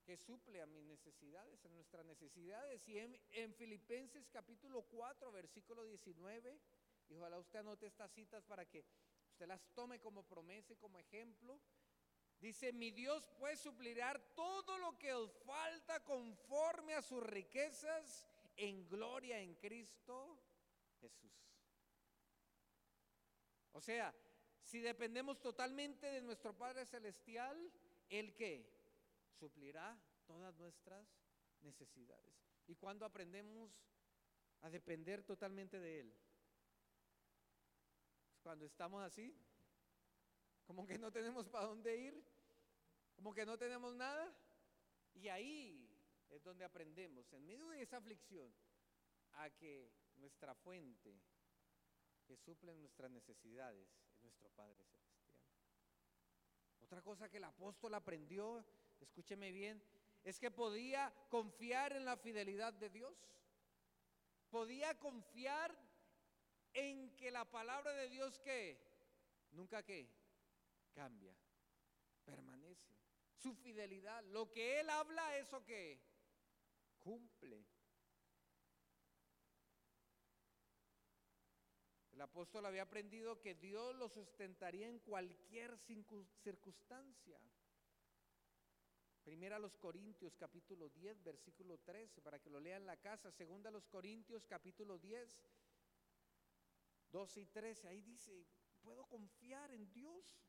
que 0.04 0.16
suple 0.16 0.62
a 0.62 0.66
mis 0.66 0.84
necesidades, 0.84 1.64
a 1.64 1.68
nuestras 1.70 2.06
necesidades. 2.06 2.86
Y 2.86 2.98
en, 2.98 3.20
en, 3.32 3.52
Filipenses 3.54 4.28
capítulo 4.30 4.82
4, 4.82 5.32
versículo 5.32 5.84
19, 5.84 6.60
y 7.08 7.14
ojalá 7.14 7.38
usted 7.40 7.58
anote 7.58 7.86
estas 7.86 8.12
citas 8.12 8.44
para 8.44 8.64
que 8.64 8.84
usted 9.32 9.48
las 9.48 9.60
tome 9.74 9.98
como 9.98 10.22
promesa 10.22 10.72
y 10.72 10.76
como 10.76 11.00
ejemplo. 11.00 11.60
Dice, 12.40 12.72
mi 12.72 12.92
Dios 12.92 13.28
pues 13.38 13.58
suplirá 13.58 14.16
todo 14.34 14.78
lo 14.78 14.96
que 14.96 15.12
os 15.12 15.32
falta 15.44 16.04
conforme 16.04 16.94
a 16.94 17.02
sus 17.02 17.22
riquezas 17.22 18.26
en 18.56 18.88
gloria 18.88 19.40
en 19.40 19.54
Cristo 19.56 20.38
Jesús. 21.00 21.32
O 23.72 23.80
sea, 23.80 24.14
si 24.62 24.80
dependemos 24.80 25.40
totalmente 25.40 26.06
de 26.06 26.20
nuestro 26.20 26.56
Padre 26.56 26.84
Celestial, 26.86 27.72
¿el 28.08 28.34
qué? 28.34 28.70
Suplirá 29.38 29.98
todas 30.26 30.54
nuestras 30.58 31.06
necesidades. 31.62 32.34
¿Y 32.66 32.76
cuando 32.76 33.06
aprendemos 33.06 33.72
a 34.60 34.70
depender 34.70 35.22
totalmente 35.24 35.80
de 35.80 36.00
Él? 36.00 36.14
Cuando 38.42 38.64
estamos 38.64 39.02
así, 39.02 39.34
como 40.68 40.86
que 40.86 40.98
no 40.98 41.10
tenemos 41.10 41.48
para 41.48 41.64
dónde 41.64 41.96
ir, 41.96 42.22
como 43.16 43.32
que 43.32 43.46
no 43.46 43.56
tenemos 43.56 43.94
nada. 43.94 44.30
Y 45.14 45.28
ahí 45.28 45.90
es 46.28 46.44
donde 46.44 46.62
aprendemos, 46.62 47.32
en 47.32 47.46
medio 47.46 47.68
de 47.70 47.80
esa 47.80 47.96
aflicción, 47.96 48.52
a 49.32 49.48
que 49.48 49.90
nuestra 50.16 50.54
fuente 50.54 51.18
que 52.26 52.36
suple 52.36 52.74
nuestras 52.74 53.10
necesidades 53.10 53.88
es 54.12 54.22
nuestro 54.22 54.50
Padre 54.50 54.84
Celestial. 54.84 55.34
Otra 56.82 57.00
cosa 57.00 57.30
que 57.30 57.38
el 57.38 57.44
apóstol 57.44 57.94
aprendió, 57.94 58.62
escúcheme 59.00 59.50
bien, 59.50 59.82
es 60.22 60.38
que 60.38 60.50
podía 60.50 61.14
confiar 61.30 61.94
en 61.94 62.04
la 62.04 62.18
fidelidad 62.18 62.74
de 62.74 62.90
Dios. 62.90 63.16
Podía 64.50 64.98
confiar 64.98 65.74
en 66.74 67.16
que 67.16 67.30
la 67.30 67.46
palabra 67.46 67.94
de 67.94 68.10
Dios 68.10 68.38
que 68.40 68.78
nunca 69.52 69.82
que 69.82 70.17
cambia, 70.88 71.34
permanece. 72.24 72.96
Su 73.34 73.54
fidelidad, 73.54 74.24
lo 74.24 74.50
que 74.50 74.80
Él 74.80 74.90
habla, 74.90 75.36
eso 75.36 75.64
que 75.64 76.00
cumple. 76.98 77.64
El 82.10 82.20
apóstol 82.20 82.66
había 82.66 82.82
aprendido 82.82 83.40
que 83.40 83.54
Dios 83.54 83.94
lo 83.94 84.08
sustentaría 84.08 84.88
en 84.88 84.98
cualquier 84.98 85.78
circunstancia. 85.78 87.40
Primera 89.22 89.56
a 89.56 89.60
los 89.60 89.76
Corintios 89.76 90.34
capítulo 90.36 90.88
10 90.88 91.22
versículo 91.22 91.78
13 91.78 92.20
para 92.22 92.40
que 92.40 92.50
lo 92.50 92.58
lean 92.58 92.80
en 92.80 92.86
la 92.86 92.96
casa. 92.96 93.30
Segunda 93.30 93.68
a 93.68 93.72
los 93.72 93.86
Corintios 93.86 94.46
capítulo 94.46 94.98
10 94.98 95.38
12 97.10 97.40
y 97.40 97.46
13. 97.46 97.88
Ahí 97.88 98.02
dice, 98.02 98.46
puedo 98.80 99.06
confiar 99.06 99.70
en 99.70 99.92
Dios. 99.92 100.40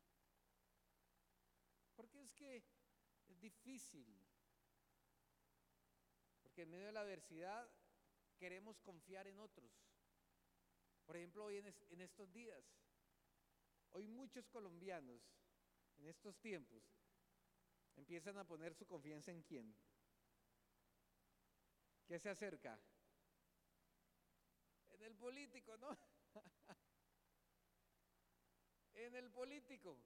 Porque 2.00 2.22
es 2.22 2.32
que 2.32 2.56
es 2.56 3.42
difícil. 3.42 4.08
Porque 6.42 6.62
en 6.62 6.70
medio 6.70 6.86
de 6.86 6.94
la 6.94 7.02
adversidad 7.02 7.70
queremos 8.38 8.80
confiar 8.80 9.28
en 9.28 9.38
otros. 9.38 9.70
Por 11.06 11.18
ejemplo, 11.18 11.44
hoy 11.44 11.58
en, 11.58 12.00
estos 12.00 12.32
días, 12.32 12.64
hoy 13.90 14.08
muchos 14.08 14.48
colombianos, 14.48 15.22
en 15.98 16.06
estos 16.06 16.40
tiempos, 16.40 16.82
empiezan 17.98 18.38
a 18.38 18.48
poner 18.48 18.74
su 18.74 18.88
confianza 18.88 19.32
en 19.32 19.42
quién. 19.42 19.76
¿Qué 22.06 22.18
se 22.18 22.30
acerca? 22.30 22.80
En 24.88 25.02
el 25.02 25.18
político, 25.18 25.76
¿no? 25.76 25.98
en 28.94 29.16
el 29.16 29.30
político 29.32 30.00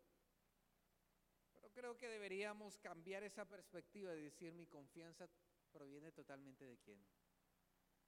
creo 1.73 1.97
que 1.97 2.07
deberíamos 2.07 2.77
cambiar 2.77 3.23
esa 3.23 3.45
perspectiva 3.45 4.11
de 4.11 4.21
decir 4.21 4.53
mi 4.53 4.67
confianza 4.67 5.27
proviene 5.71 6.11
totalmente 6.11 6.65
de 6.65 6.77
quién? 6.77 7.03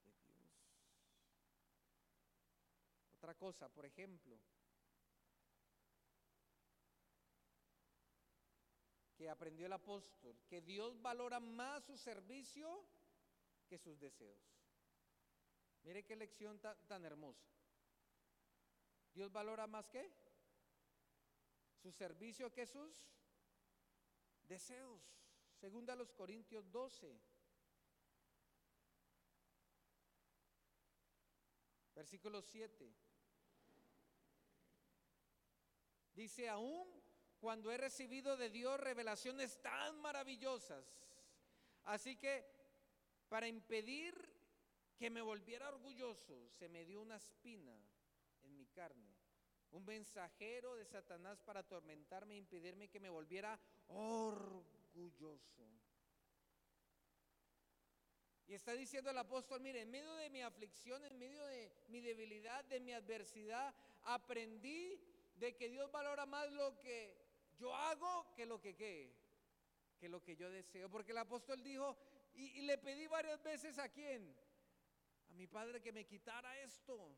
De 0.06 0.12
Dios. 0.34 0.51
Otra 3.17 3.36
cosa, 3.36 3.67
por 3.69 3.86
ejemplo, 3.86 4.39
que 9.17 9.30
aprendió 9.30 9.65
el 9.65 9.73
apóstol, 9.73 10.38
que 10.47 10.62
Dios 10.62 11.01
valora 11.01 11.39
más 11.39 11.86
su 11.86 11.97
servicio 11.97 12.86
que 13.67 13.78
sus 13.78 13.99
deseos. 13.99 14.39
Mire 15.84 16.04
qué 16.04 16.15
lección 16.15 16.60
tan, 16.60 16.78
tan 16.88 17.06
hermosa. 17.06 17.47
Dios 19.13 19.32
valora 19.32 19.65
más 19.65 19.88
que 19.88 20.12
su 21.82 21.91
servicio 21.91 22.51
que 22.51 22.65
sus 22.65 22.91
deseos. 24.47 25.01
Segunda 25.53 25.93
a 25.93 25.95
los 25.95 26.12
Corintios 26.12 26.69
12. 26.71 27.19
Versículo 31.95 32.41
7. 32.41 32.93
Dice, 36.13 36.49
aún 36.49 36.88
cuando 37.39 37.71
he 37.71 37.77
recibido 37.77 38.38
de 38.38 38.49
Dios 38.49 38.79
revelaciones 38.79 39.62
tan 39.62 39.99
maravillosas. 40.01 40.86
Así 41.84 42.17
que 42.17 42.45
para 43.29 43.47
impedir 43.47 44.13
que 44.97 45.10
me 45.10 45.21
volviera 45.21 45.69
orgulloso, 45.69 46.49
se 46.49 46.69
me 46.69 46.86
dio 46.86 47.01
una 47.01 47.17
espina 47.17 47.77
en 48.43 48.55
mi 48.55 48.65
carne 48.67 49.14
un 49.76 49.86
mensajero 49.86 50.76
de 50.76 50.86
Satanás 50.86 51.42
para 51.42 51.60
atormentarme 51.60 52.36
e 52.36 52.38
impedirme 52.38 52.88
que 52.88 53.00
me 53.00 53.10
volviera 53.10 53.60
orgulloso. 53.88 55.64
Y 58.48 58.54
está 58.54 58.74
diciendo 58.74 59.10
el 59.10 59.18
apóstol, 59.18 59.60
mire, 59.60 59.82
en 59.82 59.92
medio 59.92 60.14
de 60.16 60.30
mi 60.30 60.42
aflicción, 60.42 61.04
en 61.04 61.18
medio 61.18 61.44
de 61.46 61.72
mi 61.90 62.00
debilidad, 62.00 62.64
de 62.66 62.80
mi 62.80 62.94
adversidad, 62.94 63.76
aprendí 64.04 65.02
de 65.36 65.56
que 65.56 65.68
Dios 65.68 65.92
valora 65.92 66.26
más 66.26 66.50
lo 66.52 66.80
que 66.80 67.18
yo 67.58 67.74
hago 67.76 68.34
que 68.34 68.46
lo 68.46 68.62
que 68.62 68.76
qué, 68.76 69.14
que 70.00 70.08
lo 70.08 70.24
que 70.24 70.38
yo 70.38 70.50
deseo. 70.50 70.90
Porque 70.90 71.12
el 71.12 71.18
apóstol 71.18 71.62
dijo, 71.62 71.98
y, 72.34 72.60
y 72.60 72.62
le 72.62 72.78
pedí 72.78 73.08
varias 73.08 73.44
veces 73.44 73.78
a 73.80 73.90
quién, 73.90 74.34
a 75.30 75.34
mi 75.34 75.48
padre 75.48 75.82
que 75.82 75.92
me 75.92 76.06
quitara 76.06 76.62
esto 76.62 77.18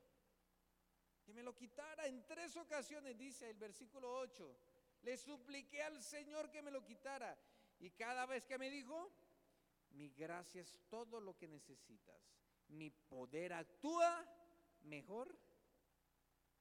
que 1.28 1.34
me 1.34 1.44
lo 1.44 1.54
quitara. 1.54 2.08
En 2.08 2.26
tres 2.26 2.56
ocasiones 2.56 3.18
dice 3.18 3.50
el 3.50 3.58
versículo 3.58 4.10
8, 4.14 4.58
le 5.04 5.18
supliqué 5.18 5.84
al 5.84 6.02
Señor 6.02 6.50
que 6.50 6.62
me 6.62 6.72
lo 6.72 6.86
quitara. 6.86 7.38
Y 7.80 7.92
cada 7.92 8.26
vez 8.26 8.46
que 8.46 8.58
me 8.58 8.70
dijo, 8.70 9.12
mi 9.90 10.10
gracia 10.12 10.62
es 10.62 10.80
todo 10.90 11.20
lo 11.20 11.38
que 11.38 11.50
necesitas. 11.50 12.16
Mi 12.70 12.90
poder 12.90 13.52
actúa 13.52 14.26
mejor 14.84 15.38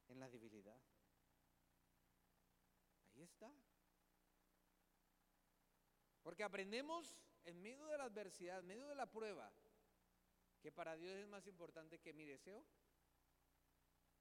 en 0.08 0.18
la 0.18 0.28
debilidad. 0.28 0.80
Ahí 3.14 3.22
está. 3.22 3.52
Porque 6.24 6.42
aprendemos 6.42 7.16
en 7.44 7.62
medio 7.62 7.86
de 7.86 7.98
la 7.98 8.04
adversidad, 8.04 8.58
en 8.58 8.66
medio 8.66 8.88
de 8.88 8.96
la 8.96 9.06
prueba, 9.06 9.48
que 10.60 10.72
para 10.72 10.96
Dios 10.96 11.14
es 11.14 11.28
más 11.28 11.46
importante 11.46 12.00
que 12.00 12.12
mi 12.12 12.24
deseo 12.24 12.66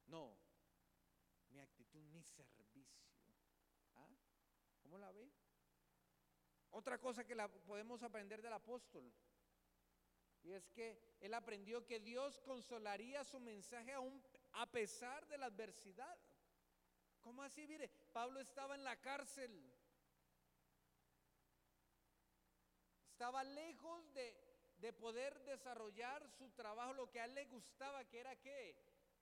no, 0.07 0.37
mi 1.49 1.59
actitud, 1.59 2.01
mi 2.03 2.23
servicio. 2.23 2.85
¿Ah? 3.95 4.09
¿Cómo 4.81 4.97
la 4.97 5.11
ve? 5.11 5.31
Otra 6.71 6.99
cosa 6.99 7.25
que 7.25 7.35
la 7.35 7.47
podemos 7.47 8.03
aprender 8.03 8.41
del 8.41 8.53
apóstol. 8.53 9.11
Y 10.43 10.51
es 10.51 10.69
que 10.69 11.17
él 11.21 11.33
aprendió 11.33 11.85
que 11.85 11.99
Dios 11.99 12.39
consolaría 12.41 13.23
su 13.23 13.39
mensaje 13.39 13.93
aún, 13.93 14.21
a 14.53 14.69
pesar 14.69 15.25
de 15.27 15.37
la 15.37 15.47
adversidad. 15.47 16.17
¿Cómo 17.21 17.41
así? 17.41 17.65
Mire, 17.65 17.89
Pablo 18.13 18.39
estaba 18.39 18.75
en 18.75 18.83
la 18.83 19.01
cárcel. 19.01 19.73
Estaba 23.09 23.43
lejos 23.43 24.13
de, 24.13 24.37
de 24.77 24.93
poder 24.93 25.41
desarrollar 25.45 26.29
su 26.29 26.51
trabajo, 26.51 26.93
lo 26.93 27.09
que 27.09 27.21
a 27.21 27.25
él 27.25 27.33
le 27.33 27.45
gustaba, 27.45 28.05
que 28.05 28.19
era 28.19 28.35
qué? 28.35 28.75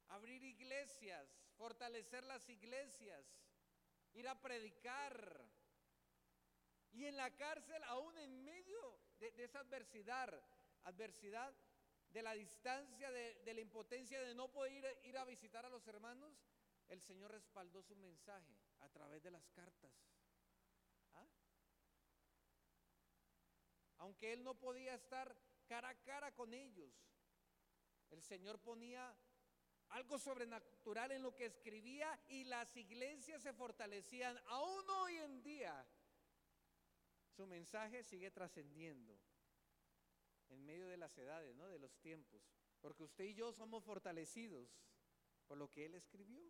Abrir 0.09 0.43
iglesias, 0.43 1.27
fortalecer 1.57 2.23
las 2.25 2.47
iglesias, 2.49 3.25
ir 4.13 4.27
a 4.27 4.39
predicar. 4.41 5.45
Y 6.91 7.05
en 7.05 7.17
la 7.17 7.35
cárcel, 7.35 7.83
aún 7.85 8.17
en 8.19 8.43
medio 8.43 8.99
de, 9.19 9.33
esa 9.43 9.59
adversidad, 9.59 10.31
adversidad, 10.83 11.53
de 12.09 12.21
la 12.21 12.33
distancia, 12.33 13.11
de, 13.11 13.53
la 13.53 13.61
impotencia 13.61 14.21
de 14.21 14.35
no 14.35 14.51
poder 14.51 14.71
ir, 14.71 14.85
ir 15.05 15.17
a 15.17 15.25
visitar 15.25 15.65
a 15.65 15.69
los 15.69 15.87
hermanos, 15.87 16.31
el 16.89 17.01
Señor 17.01 17.31
respaldó 17.31 17.81
su 17.81 17.95
mensaje 17.95 18.55
a 18.81 18.89
través 18.89 19.23
de 19.23 19.31
las 19.31 19.49
cartas. 19.49 19.91
¿Ah? 21.13 21.27
Aunque 23.97 24.31
él 24.31 24.43
no 24.43 24.53
podía 24.59 24.93
estar 24.93 25.35
cara 25.65 25.89
a 25.89 26.03
cara 26.03 26.31
con 26.35 26.53
ellos, 26.53 26.93
el 28.11 28.21
Señor 28.21 28.59
ponía 28.59 29.17
algo 29.93 30.17
sobrenatural 30.17 31.11
en 31.11 31.21
lo 31.21 31.35
que 31.35 31.45
escribía 31.45 32.19
y 32.27 32.45
las 32.45 32.75
iglesias 32.75 33.43
se 33.43 33.53
fortalecían. 33.53 34.37
Aún 34.47 34.89
hoy 34.89 35.17
en 35.17 35.43
día, 35.43 35.85
su 37.35 37.45
mensaje 37.45 38.03
sigue 38.03 38.31
trascendiendo 38.31 39.15
en 40.49 40.65
medio 40.65 40.87
de 40.87 40.97
las 40.97 41.15
edades, 41.17 41.55
¿no? 41.55 41.67
De 41.69 41.77
los 41.77 41.95
tiempos. 41.99 42.41
Porque 42.81 43.03
usted 43.03 43.25
y 43.25 43.35
yo 43.35 43.53
somos 43.53 43.83
fortalecidos 43.83 44.67
por 45.47 45.57
lo 45.57 45.69
que 45.69 45.85
Él 45.85 45.93
escribió. 45.93 46.43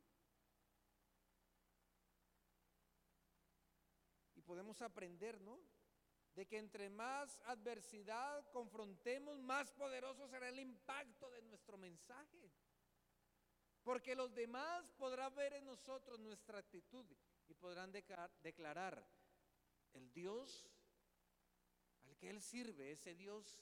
Y 4.36 4.42
podemos 4.42 4.82
aprender, 4.82 5.42
¿no? 5.42 5.60
De 6.34 6.48
que 6.48 6.58
entre 6.58 6.90
más 6.90 7.42
adversidad 7.42 8.50
confrontemos, 8.52 9.38
más 9.40 9.70
poderoso 9.74 10.28
será 10.30 10.48
el 10.48 10.60
impacto 10.60 11.30
de 11.30 11.42
nuestro 11.42 11.78
mensaje. 11.78 12.52
Porque 13.84 14.16
los 14.16 14.34
demás 14.34 14.90
podrán 14.94 15.36
ver 15.36 15.54
en 15.54 15.66
nosotros 15.66 16.20
nuestra 16.20 16.60
actitud 16.60 17.06
y 17.48 17.54
podrán 17.54 17.92
declarar, 17.92 19.06
el 19.94 20.12
Dios 20.12 20.66
al 22.06 22.18
que 22.18 22.30
Él 22.30 22.42
sirve, 22.42 22.92
ese 22.92 23.14
Dios 23.14 23.62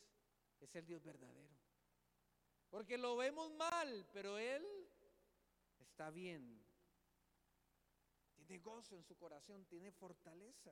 es 0.59 0.75
el 0.75 0.85
Dios 0.85 1.03
verdadero. 1.03 1.57
Porque 2.69 2.97
lo 2.97 3.17
vemos 3.17 3.51
mal, 3.51 4.07
pero 4.13 4.37
Él 4.37 4.65
está 5.79 6.09
bien. 6.11 6.63
Tiene 8.35 8.59
gozo 8.59 8.95
en 8.95 9.03
su 9.03 9.17
corazón, 9.17 9.65
tiene 9.65 9.91
fortaleza. 9.91 10.71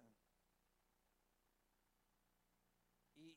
Y 3.16 3.36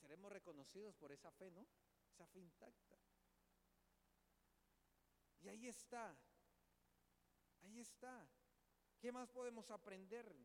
seremos 0.00 0.32
reconocidos 0.32 0.94
por 0.94 1.12
esa 1.12 1.30
fe, 1.32 1.50
¿no? 1.50 1.66
Esa 2.08 2.26
fe 2.26 2.38
intacta. 2.38 2.99
Y 5.42 5.48
ahí 5.48 5.68
está, 5.68 6.16
ahí 7.62 7.80
está. 7.80 8.28
¿Qué 8.98 9.10
más 9.10 9.30
podemos 9.30 9.70
aprender? 9.70 10.36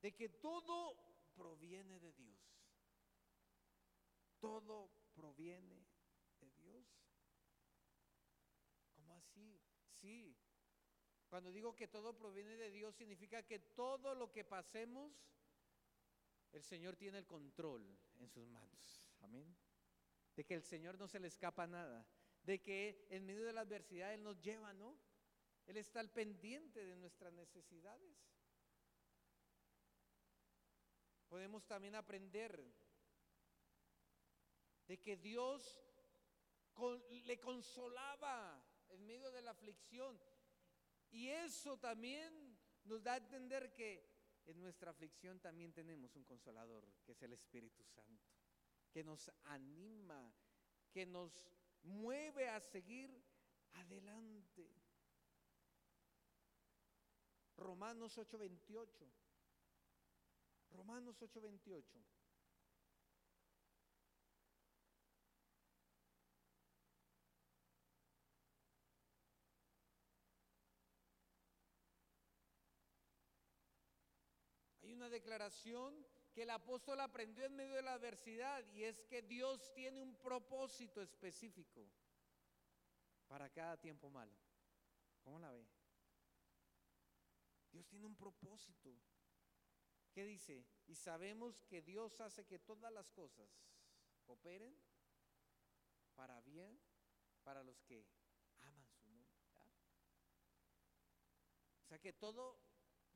De 0.00 0.12
que 0.14 0.28
todo 0.28 0.96
proviene 1.34 2.00
de 2.00 2.12
Dios. 2.12 2.40
Todo 4.40 4.90
proviene 5.14 5.86
de 6.40 6.50
Dios. 6.50 6.84
¿Cómo 8.96 9.14
así? 9.14 9.60
Sí. 10.00 10.36
Cuando 11.28 11.52
digo 11.52 11.76
que 11.76 11.86
todo 11.86 12.16
proviene 12.16 12.56
de 12.56 12.72
Dios, 12.72 12.96
significa 12.96 13.44
que 13.44 13.60
todo 13.60 14.16
lo 14.16 14.32
que 14.32 14.44
pasemos, 14.44 15.12
el 16.50 16.64
Señor 16.64 16.96
tiene 16.96 17.18
el 17.18 17.26
control 17.26 17.96
en 18.16 18.28
sus 18.28 18.48
manos. 18.48 19.04
Amén. 19.20 19.56
De 20.34 20.44
que 20.44 20.54
el 20.54 20.64
Señor 20.64 20.98
no 20.98 21.06
se 21.06 21.20
le 21.20 21.28
escapa 21.28 21.68
nada 21.68 22.04
de 22.42 22.60
que 22.60 23.06
en 23.10 23.24
medio 23.26 23.44
de 23.44 23.52
la 23.52 23.62
adversidad 23.62 24.12
Él 24.14 24.22
nos 24.22 24.40
lleva, 24.40 24.72
¿no? 24.72 24.98
Él 25.66 25.76
está 25.76 26.00
al 26.00 26.10
pendiente 26.10 26.84
de 26.84 26.96
nuestras 26.96 27.32
necesidades. 27.32 28.16
Podemos 31.28 31.64
también 31.66 31.94
aprender 31.94 32.62
de 34.86 35.00
que 35.00 35.16
Dios 35.16 35.80
le 37.24 37.40
consolaba 37.40 38.62
en 38.88 39.06
medio 39.06 39.30
de 39.30 39.42
la 39.42 39.52
aflicción. 39.52 40.20
Y 41.10 41.28
eso 41.28 41.78
también 41.78 42.58
nos 42.84 43.02
da 43.02 43.14
a 43.14 43.18
entender 43.18 43.72
que 43.72 44.10
en 44.44 44.60
nuestra 44.60 44.90
aflicción 44.90 45.40
también 45.40 45.72
tenemos 45.72 46.16
un 46.16 46.24
consolador, 46.24 46.86
que 47.04 47.12
es 47.12 47.22
el 47.22 47.32
Espíritu 47.32 47.84
Santo, 47.84 48.28
que 48.90 49.04
nos 49.04 49.30
anima, 49.44 50.34
que 50.90 51.06
nos 51.06 51.48
mueve 51.82 52.48
a 52.48 52.60
seguir 52.60 53.10
adelante. 53.74 54.68
Romanos 57.56 58.18
8:28. 58.18 59.06
Romanos 60.70 61.20
8:28. 61.22 62.02
Hay 74.82 74.92
una 74.92 75.08
declaración 75.08 75.94
que 76.32 76.42
el 76.42 76.50
apóstol 76.50 77.00
aprendió 77.00 77.44
en 77.44 77.56
medio 77.56 77.74
de 77.74 77.82
la 77.82 77.94
adversidad 77.94 78.64
y 78.72 78.84
es 78.84 79.02
que 79.04 79.22
Dios 79.22 79.72
tiene 79.74 80.00
un 80.00 80.16
propósito 80.16 81.02
específico 81.02 81.86
para 83.26 83.50
cada 83.50 83.76
tiempo 83.76 84.08
malo. 84.08 84.36
¿Cómo 85.22 85.38
la 85.38 85.52
ve? 85.52 85.66
Dios 87.70 87.86
tiene 87.86 88.06
un 88.06 88.16
propósito. 88.16 88.90
¿Qué 90.12 90.24
dice? 90.24 90.64
Y 90.86 90.94
sabemos 90.94 91.62
que 91.64 91.80
Dios 91.82 92.20
hace 92.20 92.44
que 92.44 92.58
todas 92.58 92.92
las 92.92 93.10
cosas 93.10 93.48
operen 94.26 94.76
para 96.14 96.40
bien 96.40 96.80
para 97.42 97.62
los 97.62 97.82
que 97.82 98.06
aman 98.60 98.86
su 98.90 99.08
nombre. 99.10 99.32
O 101.82 101.86
sea 101.86 101.98
que 101.98 102.12
todo 102.12 102.58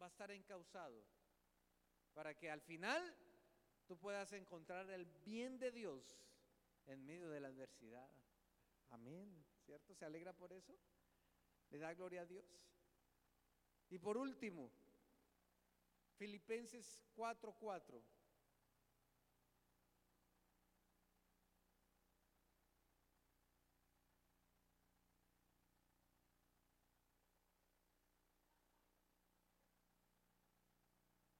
va 0.00 0.06
a 0.06 0.08
estar 0.08 0.30
encausado 0.30 1.06
para 2.16 2.34
que 2.34 2.50
al 2.50 2.62
final 2.62 3.14
tú 3.86 3.98
puedas 3.98 4.32
encontrar 4.32 4.88
el 4.88 5.04
bien 5.26 5.58
de 5.58 5.70
Dios 5.70 6.18
en 6.86 7.04
medio 7.04 7.28
de 7.28 7.40
la 7.40 7.48
adversidad. 7.48 8.08
Amén, 8.88 9.44
¿cierto? 9.66 9.94
¿Se 9.94 10.06
alegra 10.06 10.32
por 10.32 10.50
eso? 10.50 10.74
¿Le 11.68 11.78
da 11.78 11.92
gloria 11.92 12.22
a 12.22 12.24
Dios? 12.24 12.46
Y 13.90 13.98
por 13.98 14.16
último, 14.16 14.72
Filipenses 16.16 17.04
4:4. 17.14 18.02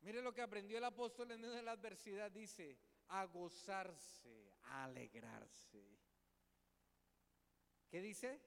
Mire 0.06 0.22
lo 0.22 0.32
que 0.32 0.40
aprendió 0.40 0.78
el 0.78 0.84
apóstol 0.84 1.32
en 1.32 1.40
medio 1.40 1.54
de 1.54 1.64
la 1.64 1.72
adversidad. 1.72 2.30
Dice, 2.30 2.78
a 3.08 3.24
gozarse, 3.24 4.54
a 4.62 4.84
alegrarse. 4.84 5.84
¿Qué 7.88 8.00
dice? 8.00 8.40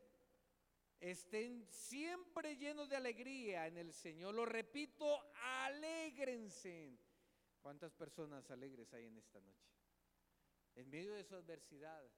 Estén 1.02 1.68
siempre 1.70 2.56
llenos 2.56 2.88
de 2.88 2.96
alegría 2.96 3.68
en 3.68 3.76
el 3.76 3.92
Señor. 3.92 4.36
Lo 4.36 4.46
repito, 4.46 5.34
alégrense. 5.66 6.98
¿Cuántas 7.62 7.94
personas 7.94 8.50
alegres 8.52 8.94
hay 8.94 9.08
en 9.08 9.18
esta 9.18 9.42
noche? 9.42 9.70
En 10.76 10.90
medio 10.90 11.14
de 11.14 11.26
su 11.26 11.36
adversidad, 11.36 12.10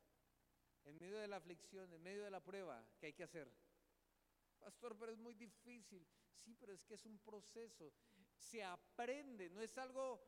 en 0.83 0.99
medio 0.99 1.17
de 1.17 1.27
la 1.27 1.37
aflicción, 1.37 1.91
en 1.91 2.03
medio 2.03 2.23
de 2.23 2.29
la 2.29 2.43
prueba, 2.43 2.85
¿qué 2.99 3.07
hay 3.07 3.13
que 3.13 3.23
hacer? 3.23 3.51
Pastor, 4.59 4.95
pero 4.99 5.11
es 5.11 5.17
muy 5.17 5.33
difícil. 5.33 6.07
Sí, 6.35 6.53
pero 6.59 6.73
es 6.73 6.85
que 6.85 6.93
es 6.93 7.05
un 7.07 7.17
proceso 7.17 7.91
se 8.41 8.63
aprende, 8.63 9.49
no 9.49 9.61
es 9.61 9.77
algo 9.77 10.21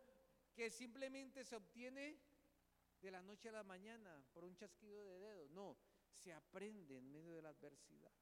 que 0.54 0.70
simplemente 0.70 1.44
se 1.44 1.56
obtiene 1.56 2.20
de 3.02 3.12
la 3.12 3.22
noche 3.22 3.50
a 3.50 3.54
la 3.54 3.64
mañana 3.64 4.24
por 4.32 4.44
un 4.44 4.56
chasquido 4.56 5.04
de 5.04 5.20
dedos, 5.20 5.52
no, 5.52 5.78
se 6.12 6.32
aprende 6.32 6.98
en 6.98 7.12
medio 7.12 7.36
de 7.36 7.42
la 7.42 7.50
adversidad. 7.50 8.14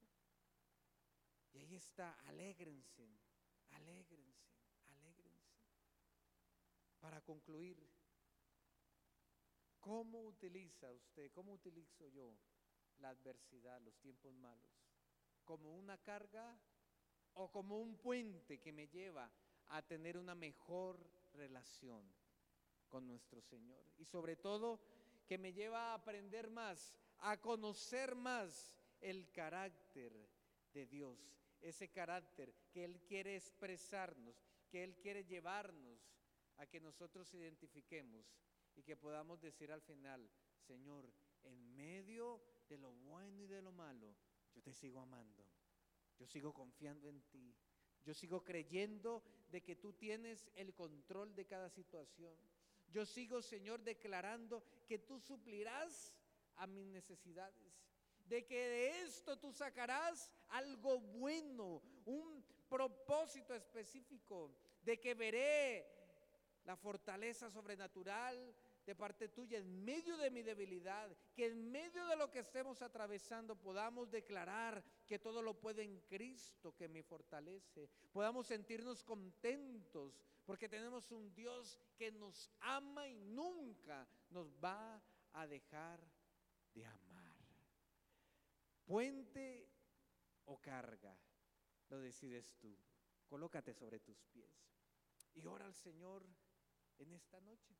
Y 1.52 1.58
ahí 1.58 1.74
está, 1.76 2.14
alégrense, 2.26 3.06
alégrense, 3.70 4.56
alégrense. 4.88 5.60
Para 6.98 7.20
concluir, 7.20 7.78
¿cómo 9.78 10.22
utiliza 10.22 10.90
usted, 10.90 11.30
cómo 11.32 11.52
utilizo 11.52 12.08
yo 12.08 12.38
la 12.98 13.10
adversidad, 13.10 13.80
los 13.82 13.98
tiempos 13.98 14.32
malos, 14.34 14.72
como 15.44 15.76
una 15.76 15.98
carga 15.98 16.58
o 17.34 17.50
como 17.50 17.78
un 17.78 17.98
puente 17.98 18.58
que 18.58 18.72
me 18.72 18.88
lleva 18.88 19.30
a 19.72 19.82
tener 19.82 20.18
una 20.18 20.34
mejor 20.34 20.98
relación 21.32 22.04
con 22.88 23.06
nuestro 23.06 23.40
Señor. 23.40 23.84
Y 23.96 24.04
sobre 24.04 24.36
todo 24.36 24.80
que 25.26 25.38
me 25.38 25.52
lleva 25.52 25.90
a 25.90 25.94
aprender 25.94 26.50
más, 26.50 26.94
a 27.18 27.40
conocer 27.40 28.14
más 28.14 28.76
el 29.00 29.30
carácter 29.32 30.12
de 30.74 30.86
Dios, 30.86 31.18
ese 31.60 31.88
carácter 31.88 32.54
que 32.70 32.84
Él 32.84 33.00
quiere 33.02 33.36
expresarnos, 33.36 34.44
que 34.68 34.84
Él 34.84 34.96
quiere 34.98 35.24
llevarnos 35.24 36.12
a 36.58 36.66
que 36.66 36.80
nosotros 36.80 37.32
identifiquemos 37.32 38.26
y 38.74 38.82
que 38.82 38.96
podamos 38.96 39.40
decir 39.40 39.72
al 39.72 39.80
final, 39.80 40.30
Señor, 40.66 41.10
en 41.44 41.74
medio 41.74 42.42
de 42.68 42.76
lo 42.76 42.92
bueno 42.92 43.42
y 43.42 43.46
de 43.46 43.62
lo 43.62 43.72
malo, 43.72 44.14
yo 44.54 44.62
te 44.62 44.74
sigo 44.74 45.00
amando, 45.00 45.46
yo 46.18 46.26
sigo 46.26 46.52
confiando 46.52 47.08
en 47.08 47.22
ti, 47.22 47.54
yo 48.04 48.14
sigo 48.14 48.42
creyendo 48.44 49.22
de 49.50 49.62
que 49.62 49.76
tú 49.76 49.92
tienes 49.92 50.50
el 50.54 50.74
control 50.74 51.34
de 51.34 51.46
cada 51.46 51.70
situación. 51.70 52.34
Yo 52.90 53.06
sigo, 53.06 53.40
Señor, 53.42 53.82
declarando 53.82 54.62
que 54.86 54.98
tú 54.98 55.18
suplirás 55.20 56.14
a 56.56 56.66
mis 56.66 56.86
necesidades, 56.86 57.72
de 58.26 58.44
que 58.44 58.56
de 58.56 59.02
esto 59.02 59.38
tú 59.38 59.52
sacarás 59.52 60.30
algo 60.48 61.00
bueno, 61.00 61.82
un 62.04 62.44
propósito 62.68 63.54
específico, 63.54 64.54
de 64.82 64.98
que 65.00 65.14
veré 65.14 66.01
la 66.72 66.76
fortaleza 66.76 67.50
sobrenatural 67.50 68.54
de 68.86 68.94
parte 68.94 69.28
tuya 69.28 69.58
en 69.58 69.84
medio 69.84 70.16
de 70.16 70.30
mi 70.30 70.42
debilidad, 70.42 71.14
que 71.34 71.48
en 71.48 71.70
medio 71.70 72.06
de 72.06 72.16
lo 72.16 72.30
que 72.30 72.38
estemos 72.38 72.80
atravesando 72.80 73.54
podamos 73.54 74.10
declarar 74.10 74.82
que 75.06 75.18
todo 75.18 75.42
lo 75.42 75.60
puede 75.60 75.82
en 75.82 76.00
Cristo 76.08 76.74
que 76.74 76.88
me 76.88 77.02
fortalece, 77.02 77.90
podamos 78.10 78.46
sentirnos 78.46 79.04
contentos 79.04 80.18
porque 80.46 80.66
tenemos 80.66 81.12
un 81.12 81.34
Dios 81.34 81.78
que 81.98 82.10
nos 82.10 82.50
ama 82.60 83.06
y 83.06 83.16
nunca 83.16 84.08
nos 84.30 84.50
va 84.56 84.98
a 85.34 85.46
dejar 85.46 86.00
de 86.72 86.86
amar. 86.86 87.36
Puente 88.86 89.68
o 90.46 90.58
carga, 90.58 91.14
lo 91.90 91.98
decides 91.98 92.56
tú. 92.56 92.74
Colócate 93.28 93.74
sobre 93.74 94.00
tus 94.00 94.24
pies 94.24 94.72
y 95.34 95.46
ora 95.46 95.66
al 95.66 95.74
Señor 95.74 96.26
en 96.98 97.12
esta 97.12 97.40
noche. 97.40 97.76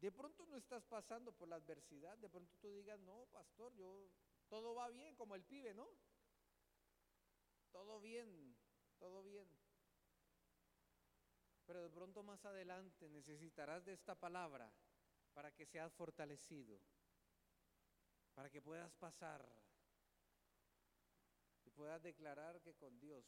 De 0.00 0.12
pronto 0.12 0.46
no 0.46 0.56
estás 0.56 0.84
pasando 0.84 1.32
por 1.32 1.48
la 1.48 1.56
adversidad, 1.56 2.18
de 2.18 2.28
pronto 2.28 2.54
tú 2.60 2.70
digas, 2.70 3.00
no, 3.00 3.26
pastor, 3.32 3.74
yo 3.74 4.10
todo 4.48 4.74
va 4.74 4.88
bien 4.88 5.16
como 5.16 5.34
el 5.34 5.42
pibe, 5.42 5.74
¿no? 5.74 5.88
Todo 7.72 8.00
bien, 8.00 8.56
todo 8.98 9.22
bien. 9.22 9.48
Pero 11.66 11.82
de 11.82 11.90
pronto 11.90 12.22
más 12.22 12.44
adelante 12.44 13.08
necesitarás 13.08 13.84
de 13.84 13.94
esta 13.94 14.14
palabra 14.14 14.72
para 15.32 15.50
que 15.50 15.66
seas 15.66 15.92
fortalecido, 15.94 16.80
para 18.34 18.50
que 18.50 18.62
puedas 18.62 18.94
pasar 18.94 19.44
y 21.64 21.70
puedas 21.70 22.02
declarar 22.02 22.60
que 22.60 22.74
con 22.74 22.98
Dios 23.00 23.24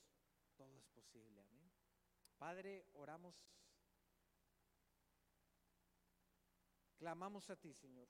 todo 0.57 0.77
es 0.77 0.87
posible. 0.87 1.41
Amén. 1.41 1.71
Padre, 2.39 2.87
oramos 2.93 3.35
Clamamos 6.99 7.49
a 7.49 7.57
ti, 7.57 7.73
Señor. 7.73 8.09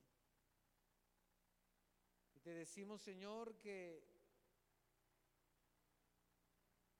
Y 2.35 2.40
te 2.40 2.51
decimos, 2.51 3.03
Señor, 3.03 3.59
que 3.59 4.03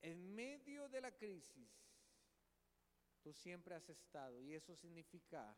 en 0.03 0.35
medio 0.35 0.87
de 0.91 1.01
la 1.01 1.17
crisis, 1.17 1.71
tú 3.23 3.33
siempre 3.33 3.75
has 3.75 3.89
estado. 3.89 4.43
Y 4.43 4.55
eso 4.55 4.77
significa 4.77 5.57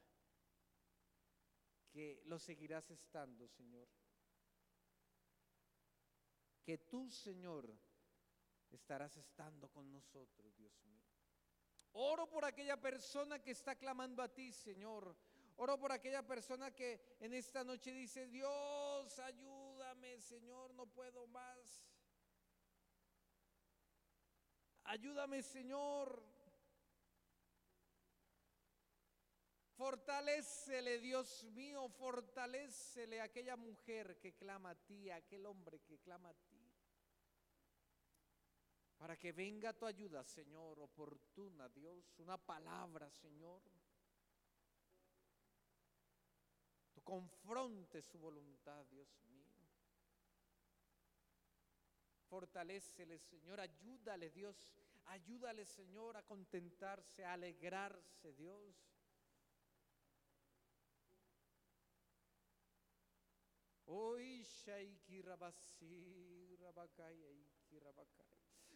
que 1.91 2.23
lo 2.27 2.39
seguirás 2.39 2.89
estando, 2.93 3.49
Señor. 3.49 3.89
Que 6.63 6.79
tú, 6.79 7.11
Señor, 7.11 7.77
estarás 8.71 9.17
estando 9.17 9.69
con 9.69 9.91
nosotros, 9.91 10.57
Dios 10.57 10.81
mío. 10.85 11.05
Oro 11.93 12.29
por 12.29 12.45
aquella 12.45 12.81
persona 12.81 13.43
que 13.43 13.51
está 13.51 13.75
clamando 13.75 14.23
a 14.23 14.33
ti, 14.33 14.53
Señor 14.53 15.17
Oro 15.63 15.79
por 15.79 15.93
aquella 15.93 16.27
persona 16.27 16.75
que 16.75 17.19
en 17.21 17.35
esta 17.35 17.63
noche 17.63 17.93
dice, 17.93 18.27
Dios, 18.29 19.19
ayúdame, 19.19 20.19
Señor, 20.19 20.73
no 20.73 20.87
puedo 20.87 21.27
más. 21.27 21.85
Ayúdame, 24.85 25.43
Señor. 25.43 26.25
Fortalécele, 29.75 30.99
Dios 30.99 31.45
mío, 31.45 31.91
fortalécele 31.91 33.21
a 33.21 33.25
aquella 33.25 33.57
mujer 33.59 34.19
que 34.19 34.33
clama 34.33 34.71
a 34.71 34.75
ti, 34.77 35.11
a 35.11 35.17
aquel 35.17 35.45
hombre 35.45 35.81
que 35.81 35.99
clama 35.99 36.31
a 36.31 36.35
ti. 36.49 36.73
Para 38.97 39.19
que 39.19 39.33
venga 39.33 39.75
tu 39.75 39.85
ayuda, 39.85 40.25
Señor, 40.25 40.81
oportuna, 40.81 41.69
Dios, 41.69 42.19
una 42.19 42.39
palabra, 42.39 43.11
Señor 43.11 43.61
confronte 47.03 48.03
su 48.03 48.19
voluntad, 48.19 48.85
Dios 48.87 49.09
mío. 49.25 49.41
Fortalécele, 52.29 53.19
Señor, 53.19 53.59
ayúdale, 53.61 54.31
Dios, 54.31 54.73
ayúdale, 55.07 55.65
Señor, 55.65 56.17
a 56.17 56.23
contentarse, 56.23 57.25
a 57.25 57.33
alegrarse, 57.33 58.33
Dios. 58.35 58.77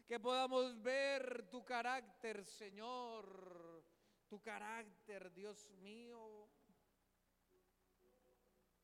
Que 0.08 0.18
podamos 0.18 0.82
ver 0.82 1.48
tu 1.48 1.64
carácter, 1.64 2.44
Señor, 2.44 3.84
tu 4.26 4.42
carácter, 4.42 5.32
Dios 5.32 5.70
mío. 5.70 6.50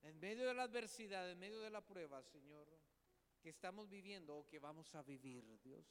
En 0.02 0.18
medio 0.18 0.46
de 0.46 0.54
la 0.54 0.62
adversidad, 0.64 1.30
en 1.30 1.38
medio 1.38 1.60
de 1.60 1.70
la 1.70 1.80
prueba, 1.80 2.22
Señor, 2.22 2.66
que 3.40 3.50
estamos 3.50 3.88
viviendo 3.88 4.36
o 4.36 4.46
que 4.46 4.58
vamos 4.58 4.94
a 4.94 5.02
vivir, 5.02 5.44
Dios. 5.60 5.86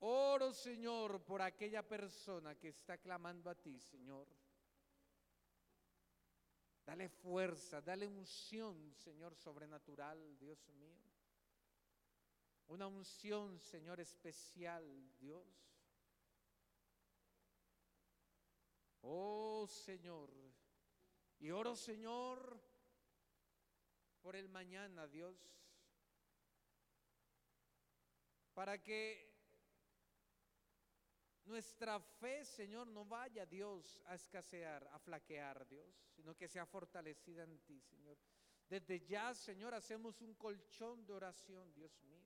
Oro, 0.00 0.52
Señor, 0.52 1.22
por 1.22 1.42
aquella 1.42 1.86
persona 1.86 2.56
que 2.56 2.68
está 2.68 2.98
clamando 2.98 3.48
a 3.48 3.54
ti, 3.54 3.78
Señor. 3.78 4.26
Dale 6.84 7.08
fuerza, 7.08 7.80
dale 7.80 8.06
unción, 8.06 8.92
Señor, 8.94 9.36
sobrenatural, 9.36 10.36
Dios 10.38 10.68
mío. 10.70 10.98
Una 12.66 12.88
unción, 12.88 13.60
Señor, 13.60 14.00
especial, 14.00 14.84
Dios. 15.18 15.46
Oh, 19.02 19.66
Señor, 19.68 20.30
y 21.42 21.50
oro, 21.50 21.74
Señor, 21.74 22.56
por 24.22 24.36
el 24.36 24.48
mañana, 24.48 25.08
Dios, 25.08 25.36
para 28.54 28.80
que 28.80 29.28
nuestra 31.44 31.98
fe, 31.98 32.44
Señor, 32.44 32.86
no 32.86 33.04
vaya, 33.04 33.44
Dios, 33.44 34.00
a 34.06 34.14
escasear, 34.14 34.88
a 34.92 35.00
flaquear, 35.00 35.66
Dios, 35.66 36.06
sino 36.14 36.36
que 36.36 36.46
sea 36.46 36.64
fortalecida 36.64 37.42
en 37.42 37.58
ti, 37.58 37.80
Señor. 37.80 38.16
Desde 38.68 39.04
ya, 39.04 39.34
Señor, 39.34 39.74
hacemos 39.74 40.22
un 40.22 40.36
colchón 40.36 41.04
de 41.04 41.12
oración, 41.12 41.74
Dios 41.74 42.00
mío. 42.04 42.22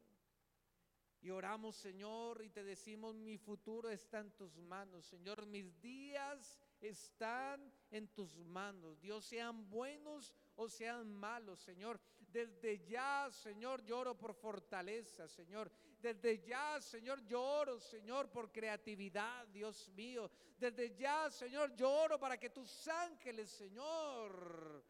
Y 1.22 1.30
oramos, 1.30 1.74
Señor, 1.76 2.44
y 2.44 2.50
te 2.50 2.62
decimos, 2.62 3.14
mi 3.14 3.38
futuro 3.38 3.88
está 3.88 4.18
en 4.18 4.32
tus 4.32 4.58
manos, 4.58 5.06
Señor, 5.06 5.46
mis 5.46 5.80
días 5.80 6.60
están 6.80 7.72
en 7.90 8.08
tus 8.08 8.36
manos. 8.38 9.00
Dios, 9.00 9.24
sean 9.24 9.68
buenos 9.68 10.32
o 10.56 10.68
sean 10.68 11.12
malos, 11.12 11.60
Señor. 11.60 12.00
Desde 12.18 12.84
ya, 12.86 13.30
Señor, 13.30 13.84
lloro 13.84 14.16
por 14.16 14.34
fortaleza, 14.34 15.28
Señor. 15.28 15.70
Desde 16.00 16.42
ya, 16.42 16.80
Señor, 16.80 17.24
lloro, 17.26 17.80
Señor, 17.80 18.30
por 18.30 18.52
creatividad, 18.52 19.46
Dios 19.48 19.88
mío. 19.90 20.30
Desde 20.58 20.94
ya, 20.94 21.30
Señor, 21.30 21.74
lloro 21.74 22.18
para 22.18 22.38
que 22.38 22.50
tus 22.50 22.88
ángeles, 22.88 23.50
Señor, 23.50 24.84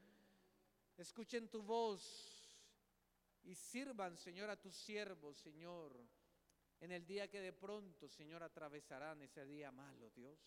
escuchen 0.96 1.48
tu 1.48 1.62
voz 1.62 2.36
y 3.44 3.54
sirvan, 3.54 4.16
Señor, 4.16 4.50
a 4.50 4.60
tus 4.60 4.74
siervos, 4.74 5.38
Señor, 5.38 5.96
en 6.80 6.92
el 6.92 7.06
día 7.06 7.28
que 7.28 7.40
de 7.40 7.52
pronto, 7.52 8.08
Señor, 8.08 8.42
atravesarán 8.42 9.22
ese 9.22 9.46
día 9.46 9.70
malo, 9.70 10.10
Dios. 10.10 10.38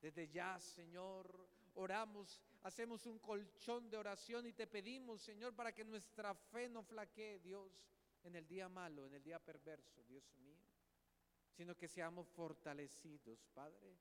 Desde 0.00 0.28
ya, 0.28 0.58
Señor, 0.58 1.48
oramos 1.74 2.40
hacemos 2.62 3.06
un 3.06 3.18
colchón 3.18 3.88
de 3.90 3.96
oración 3.96 4.46
y 4.46 4.52
te 4.52 4.66
pedimos, 4.66 5.22
Señor, 5.22 5.54
para 5.54 5.72
que 5.72 5.84
nuestra 5.84 6.34
fe 6.34 6.68
no 6.68 6.82
flaquee, 6.82 7.38
Dios, 7.38 7.72
en 8.22 8.36
el 8.36 8.46
día 8.46 8.68
malo, 8.68 9.06
en 9.06 9.14
el 9.14 9.22
día 9.22 9.38
perverso, 9.38 10.02
Dios 10.04 10.30
mío, 10.36 10.58
sino 11.52 11.76
que 11.76 11.88
seamos 11.88 12.28
fortalecidos, 12.28 13.46
Padre. 13.54 13.98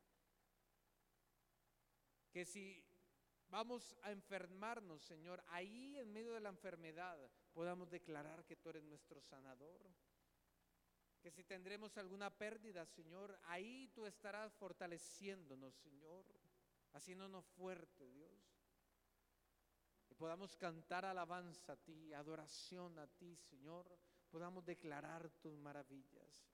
Que 2.31 2.45
si 2.45 2.83
vamos 3.49 3.95
a 4.01 4.11
enfermarnos, 4.11 5.01
Señor, 5.01 5.43
ahí 5.47 5.97
en 5.97 6.11
medio 6.11 6.33
de 6.33 6.41
la 6.41 6.49
enfermedad 6.49 7.17
podamos 7.53 7.89
declarar 7.89 8.45
que 8.45 8.57
tú 8.57 8.69
eres 8.69 8.83
nuestro 8.83 9.21
sanador. 9.21 9.81
Que 11.21 11.31
si 11.31 11.43
tendremos 11.43 11.97
alguna 11.97 12.29
pérdida, 12.29 12.85
Señor, 12.85 13.37
ahí 13.43 13.89
tú 13.93 14.05
estarás 14.05 14.53
fortaleciéndonos, 14.55 15.75
Señor, 15.75 16.25
haciéndonos 16.93 17.45
fuerte, 17.45 18.09
Dios. 18.09 18.31
Que 20.07 20.15
podamos 20.15 20.55
cantar 20.55 21.05
alabanza 21.05 21.73
a 21.73 21.77
ti, 21.77 22.13
adoración 22.13 22.97
a 22.99 23.07
ti, 23.07 23.35
Señor. 23.35 23.99
Podamos 24.29 24.65
declarar 24.65 25.29
tus 25.41 25.57
maravillas. 25.57 26.49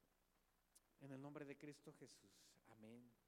En 1.01 1.11
el 1.11 1.21
nombre 1.21 1.45
de 1.45 1.57
Cristo 1.57 1.93
Jesús. 1.93 2.31
Amén. 2.69 3.24